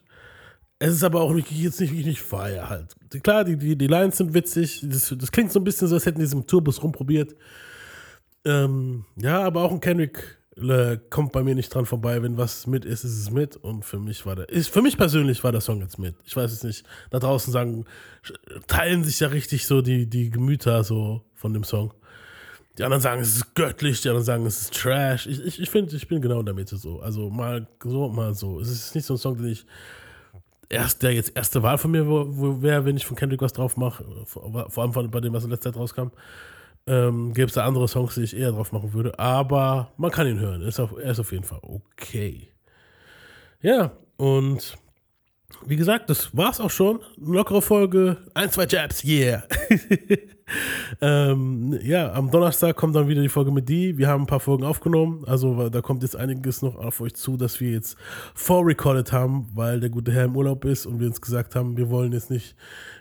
Es 0.79 0.93
ist 0.93 1.03
aber 1.03 1.21
auch 1.21 1.33
nicht, 1.33 1.51
jetzt 1.51 1.79
nicht 1.81 1.93
nicht 1.93 2.21
Fire 2.21 2.69
halt. 2.69 2.95
Klar, 3.23 3.43
die, 3.43 3.57
die, 3.57 3.75
die 3.75 3.87
Lines 3.87 4.17
sind 4.17 4.33
witzig. 4.33 4.81
Das, 4.83 5.13
das 5.17 5.31
klingt 5.31 5.51
so 5.51 5.59
ein 5.59 5.63
bisschen 5.63 5.87
so, 5.87 5.95
als 5.95 6.05
hätten 6.05 6.19
die 6.19 6.31
im 6.31 6.45
Tourbus 6.45 6.83
rumprobiert. 6.83 7.35
Ähm, 8.45 9.05
ja, 9.15 9.41
aber 9.41 9.63
auch 9.63 9.71
ein 9.71 9.79
Kendrick 9.79 10.37
äh, 10.55 10.97
kommt 11.09 11.31
bei 11.31 11.41
mir 11.41 11.55
nicht 11.55 11.73
dran 11.73 11.87
vorbei. 11.87 12.21
Wenn 12.21 12.37
was 12.37 12.67
mit 12.67 12.85
ist, 12.85 13.03
ist 13.03 13.17
es 13.17 13.31
mit. 13.31 13.55
Und 13.55 13.85
für 13.85 13.99
mich 13.99 14.25
war 14.27 14.35
der, 14.35 14.49
ist, 14.49 14.69
für 14.69 14.83
mich 14.83 14.97
persönlich 14.97 15.43
war 15.43 15.51
der 15.51 15.61
Song 15.61 15.81
jetzt 15.81 15.97
mit. 15.97 16.15
Ich 16.25 16.35
weiß 16.35 16.51
es 16.51 16.63
nicht. 16.63 16.85
Da 17.09 17.17
draußen 17.17 17.51
sagen, 17.51 17.85
teilen 18.67 19.03
sich 19.03 19.19
ja 19.19 19.29
richtig 19.29 19.65
so 19.65 19.81
die, 19.81 20.07
die 20.07 20.29
Gemüter 20.29 20.83
so 20.83 21.23
von 21.33 21.53
dem 21.53 21.63
Song. 21.63 21.93
Die 22.77 22.83
anderen 22.83 23.01
sagen, 23.01 23.21
es 23.21 23.35
ist 23.35 23.55
göttlich, 23.55 24.01
die 24.01 24.09
anderen 24.09 24.25
sagen, 24.25 24.45
es 24.45 24.61
ist 24.61 24.73
Trash. 24.75 25.25
Ich, 25.25 25.43
ich, 25.43 25.59
ich 25.59 25.69
finde, 25.71 25.95
ich 25.95 26.07
bin 26.07 26.21
genau 26.21 26.41
in 26.41 26.45
der 26.45 26.53
Mitte 26.53 26.77
so. 26.77 26.99
Also 26.99 27.31
mal 27.31 27.67
so, 27.83 28.09
mal 28.09 28.35
so. 28.35 28.59
Es 28.59 28.69
ist 28.69 28.93
nicht 28.93 29.05
so 29.05 29.15
ein 29.15 29.17
Song, 29.17 29.37
den 29.37 29.47
ich 29.47 29.65
erst, 30.69 31.03
der 31.03 31.13
jetzt 31.13 31.35
erste 31.35 31.63
Wahl 31.63 31.77
von 31.77 31.91
mir 31.91 32.07
wäre, 32.07 32.85
wenn 32.85 32.97
ich 32.97 33.05
von 33.05 33.15
Kendrick 33.15 33.41
was 33.41 33.53
drauf 33.53 33.77
mache. 33.77 34.05
Vor, 34.25 34.69
vor 34.69 34.83
allem 34.83 34.93
von, 34.93 35.09
bei 35.09 35.19
dem, 35.19 35.33
was 35.33 35.43
in 35.43 35.49
letzter 35.49 35.71
Zeit 35.71 35.79
rauskam. 35.79 36.11
Ähm, 36.85 37.33
Gäbe 37.33 37.47
es 37.47 37.53
da 37.53 37.65
andere 37.65 37.87
Songs, 37.87 38.15
die 38.15 38.23
ich 38.23 38.35
eher 38.35 38.51
drauf 38.51 38.71
machen 38.71 38.93
würde. 38.93 39.17
Aber 39.19 39.91
man 39.97 40.11
kann 40.11 40.27
ihn 40.27 40.39
hören. 40.39 40.61
Ist 40.61 40.79
auf, 40.79 40.93
er 40.97 41.11
ist 41.11 41.19
auf 41.19 41.31
jeden 41.31 41.43
Fall 41.43 41.59
okay. 41.61 42.49
Ja, 43.61 43.91
und 44.17 44.77
wie 45.65 45.75
gesagt, 45.75 46.09
das 46.09 46.35
war's 46.35 46.59
auch 46.59 46.69
schon. 46.69 46.99
Lockere 47.17 47.61
Folge. 47.61 48.17
Ein, 48.33 48.51
zwei 48.51 48.65
Jabs, 48.65 49.03
yeah. 49.03 49.43
ähm, 51.01 51.77
ja, 51.81 52.13
am 52.13 52.31
Donnerstag 52.31 52.75
kommt 52.75 52.95
dann 52.95 53.07
wieder 53.07 53.21
die 53.21 53.29
Folge 53.29 53.51
mit 53.51 53.67
die. 53.67 53.97
Wir 53.97 54.07
haben 54.07 54.23
ein 54.23 54.27
paar 54.27 54.39
Folgen 54.39 54.63
aufgenommen. 54.63 55.23
Also 55.25 55.69
da 55.69 55.81
kommt 55.81 56.03
jetzt 56.03 56.15
einiges 56.15 56.61
noch 56.61 56.75
auf 56.75 57.01
euch 57.01 57.15
zu, 57.15 57.37
dass 57.37 57.59
wir 57.59 57.71
jetzt 57.71 57.97
vorrecorded 58.33 59.11
haben, 59.11 59.49
weil 59.53 59.79
der 59.79 59.89
gute 59.89 60.11
Herr 60.11 60.25
im 60.25 60.35
Urlaub 60.35 60.65
ist 60.65 60.85
und 60.85 60.99
wir 60.99 61.07
uns 61.07 61.21
gesagt 61.21 61.55
haben, 61.55 61.77
wir 61.77 61.89
wollen 61.89 62.13
jetzt 62.13 62.29
nicht 62.29 62.55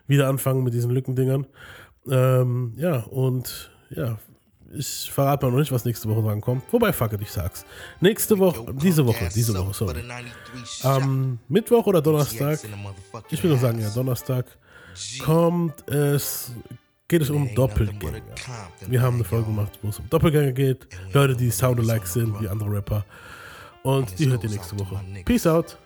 wieder 0.06 0.28
anfangen 0.28 0.64
mit 0.64 0.74
diesen 0.74 0.90
Lückendingern. 0.90 1.46
Ähm, 2.08 2.74
ja, 2.76 3.00
und 3.00 3.70
ja, 3.90 4.18
ich 4.72 5.10
verrate 5.10 5.46
mal 5.46 5.52
noch 5.52 5.58
nicht, 5.58 5.72
was 5.72 5.84
nächste 5.84 6.08
Woche 6.08 6.22
dran 6.22 6.40
kommt. 6.40 6.64
Wobei, 6.72 6.92
fuck 6.92 7.12
it, 7.12 7.22
ich 7.22 7.30
sag's. 7.30 7.64
Nächste 8.00 8.38
Woche, 8.38 8.74
diese 8.74 9.06
Woche, 9.06 9.28
diese 9.34 9.54
Woche, 9.56 9.74
sorry. 9.74 10.02
Am 10.82 11.38
Mittwoch 11.48 11.86
oder 11.86 12.02
Donnerstag, 12.02 12.58
ich 13.30 13.42
will 13.42 13.50
nur 13.50 13.58
sagen, 13.58 13.80
ja, 13.80 13.90
Donnerstag, 13.90 14.46
kommt 15.22 15.88
es, 15.88 16.52
geht 17.08 17.22
es 17.22 17.30
um 17.30 17.54
Doppelgänger. 17.54 18.22
Wir 18.88 19.00
haben 19.00 19.16
eine 19.16 19.24
Folge 19.24 19.46
gemacht, 19.46 19.78
wo 19.82 19.88
es 19.88 19.98
um 19.98 20.08
Doppelgänger 20.10 20.52
geht. 20.52 20.88
Leute, 21.12 21.36
die 21.36 21.50
sound-alike 21.50 22.06
sind 22.06 22.40
wie 22.40 22.48
andere 22.48 22.72
Rapper. 22.72 23.04
Und 23.82 24.18
die 24.18 24.28
hört 24.28 24.42
ihr 24.44 24.50
nächste 24.50 24.78
Woche. 24.78 25.00
Peace 25.24 25.46
out. 25.46 25.78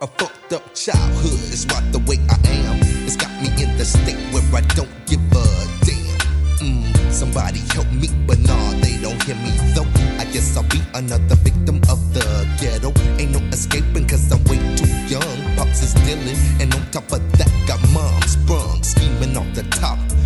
A 0.00 0.06
fucked 0.06 0.52
up 0.52 0.74
childhood 0.74 1.32
is 1.52 1.66
right 1.70 1.92
the 1.92 1.98
way 2.06 2.18
I 2.28 2.66
am. 2.66 2.78
It's 3.04 3.16
got 3.16 3.30
me 3.40 3.48
in 3.62 3.76
the 3.76 3.84
state 3.84 4.16
where 4.32 4.42
I 4.52 4.62
don't 4.74 4.88
give 5.06 5.20
a 5.32 5.44
damn. 5.84 6.91
Somebody 7.12 7.60
help 7.74 7.90
me, 7.92 8.08
but 8.26 8.38
nah, 8.40 8.70
they 8.80 8.96
don't 9.00 9.22
hear 9.22 9.36
me 9.36 9.52
though. 9.74 9.86
I 10.18 10.24
guess 10.32 10.56
I'll 10.56 10.64
be 10.64 10.80
another 10.94 11.36
victim 11.36 11.76
of 11.88 12.00
the 12.14 12.24
ghetto. 12.58 12.92
Ain't 13.20 13.32
no 13.32 13.38
escaping, 13.52 14.08
cause 14.08 14.32
I'm 14.32 14.42
way 14.44 14.58
too 14.76 14.88
young. 15.06 15.56
Pops 15.56 15.82
is 15.82 15.94
dealing, 16.04 16.36
and 16.60 16.74
on 16.74 16.80
top 16.90 17.12
of 17.12 17.20
that, 17.38 17.52
got 17.68 17.80
mom 17.92 18.22
sprung, 18.22 18.82
scheming 18.82 19.36
off 19.36 19.54
the 19.54 19.62
top. 19.78 19.98